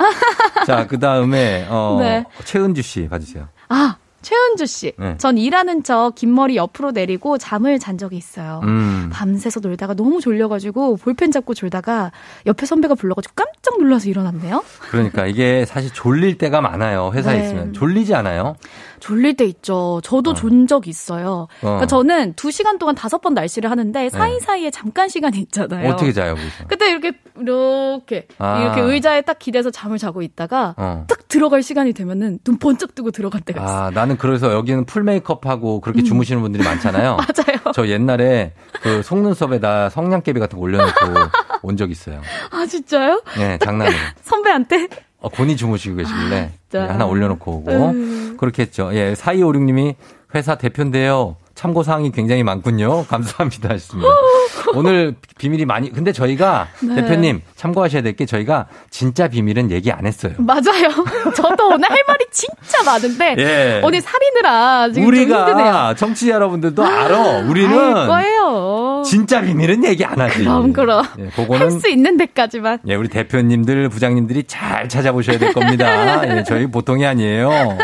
[0.66, 2.26] 자, 그 다음에, 어, 네.
[2.44, 3.48] 최은주 씨 봐주세요.
[3.70, 4.92] 아 최은주 씨.
[4.98, 5.16] 네.
[5.18, 8.60] 전 일하는 척 긴 머리 옆으로 내리고 잠을 잔 적이 있어요.
[8.64, 9.10] 음.
[9.14, 12.12] 밤새서 놀다가 너무 졸려가지고 볼펜 잡고 졸다가
[12.46, 14.64] 옆에 선배가 불러가지고 깜짝 놀라서 일어났네요.
[14.90, 17.12] 그러니까 이게 사실 졸릴 때가 많아요.
[17.14, 17.46] 회사에 네.
[17.46, 17.74] 있으면.
[17.74, 18.56] 졸리지 않아요?
[19.00, 20.02] 졸릴 때 있죠.
[20.04, 21.48] 저도 존적 있어요.
[21.60, 25.82] 그러니까 저는 두 시간 동안 다섯 번 날씨를 하는데 사이사이에 잠깐 시간이 있잖아요.
[25.84, 25.90] 네.
[25.90, 26.66] 어떻게 자요, 거기서?
[26.68, 28.62] 그때 이렇게 이렇게 아.
[28.62, 31.06] 이렇게 의자에 딱 기대서 잠을 자고 있다가 어.
[31.08, 33.78] 딱 들어갈 시간이 되면은 눈 번쩍 뜨고 들어갈 때가 있어요.
[33.78, 37.14] 아, 나는 그래서 여기는 풀 메이크업하고 그렇게 주무시는 분들이 많잖아요.
[37.14, 37.18] 음.
[37.58, 37.72] 맞아요.
[37.74, 40.94] 저 옛날에 그 속눈썹에다 성냥개비 같은 거 올려놓고
[41.64, 42.22] 온 적 있어요.
[42.52, 43.22] 아 진짜요?
[43.38, 43.96] 네, 장난으로.
[44.24, 44.88] 선배한테?
[45.20, 46.84] 어, 곤히 주무시고 계시길래 진짜.
[46.84, 48.38] 예, 하나 올려놓고 오고 음.
[48.40, 48.90] 그렇게 했죠.
[48.94, 49.96] 예, 4256님이
[50.36, 51.38] 회사 대표인데요.
[51.56, 53.06] 참고사항이 굉장히 많군요.
[53.06, 53.70] 감사합니다.
[53.70, 54.10] 하셨습니다.
[54.76, 56.96] 오늘 비밀이 많이 근데 저희가 네.
[56.96, 60.34] 대표님 참고하셔야 될 게 저희가 진짜 비밀은 얘기 안 했어요.
[60.38, 60.90] 맞아요.
[61.36, 63.82] 저도 오늘 할 말이 진짜 많은데 예.
[63.84, 65.08] 오늘 살이느라 지금.
[65.08, 67.40] 우리가 청취자 여러분들도 알아.
[67.48, 69.04] 우리는 알 거예요.
[69.06, 70.40] 진짜 비밀은 얘기 안 하지.
[70.40, 72.80] 그럼 그럼 예, 할 그거는 수 있는 데까지만.
[72.88, 76.26] 예, 우리 대표님들, 부장님들이 잘 찾아보셔야 될 겁니다.
[76.38, 77.78] 예, 저희 보통이 아니에요.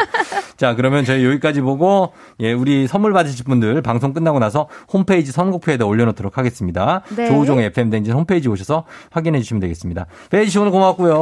[0.63, 5.85] 자, 그러면 저희 여기까지 보고, 예, 우리 선물 받으실 분들 방송 끝나고 나서 홈페이지 선곡표에다
[5.85, 7.01] 올려놓도록 하겠습니다.
[7.17, 7.27] 네.
[7.27, 10.05] 조우종의 FM댕진 홈페이지 오셔서 확인해 주시면 되겠습니다.
[10.29, 11.15] 베이지 씨 오늘 고맙고요.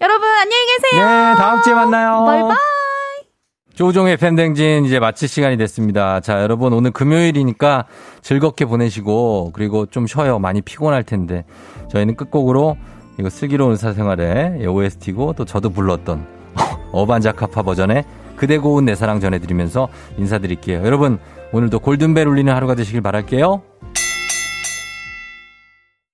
[0.00, 1.04] 여러분 안녕히 계세요.
[1.04, 2.24] 네, 다음 주에 만나요.
[2.24, 2.56] 바이바이.
[3.74, 6.20] 조우종의 팬댕진 이제 마칠 시간이 됐습니다.
[6.20, 7.86] 자, 여러분 오늘 금요일이니까
[8.22, 10.38] 즐겁게 보내시고 그리고 좀 쉬어요.
[10.38, 11.44] 많이 피곤할 텐데
[11.90, 12.76] 저희는 끝곡으로
[13.18, 16.24] 이거 슬기로운 의사생활의 OST고 또 저도 불렀던
[16.92, 18.04] 어반자카파 버전의
[18.36, 19.88] 그대 고운 내 사랑 전해드리면서
[20.18, 20.84] 인사드릴게요.
[20.84, 21.18] 여러분
[21.52, 23.62] 오늘도 골든벨 울리는 하루가 되시길 바랄게요.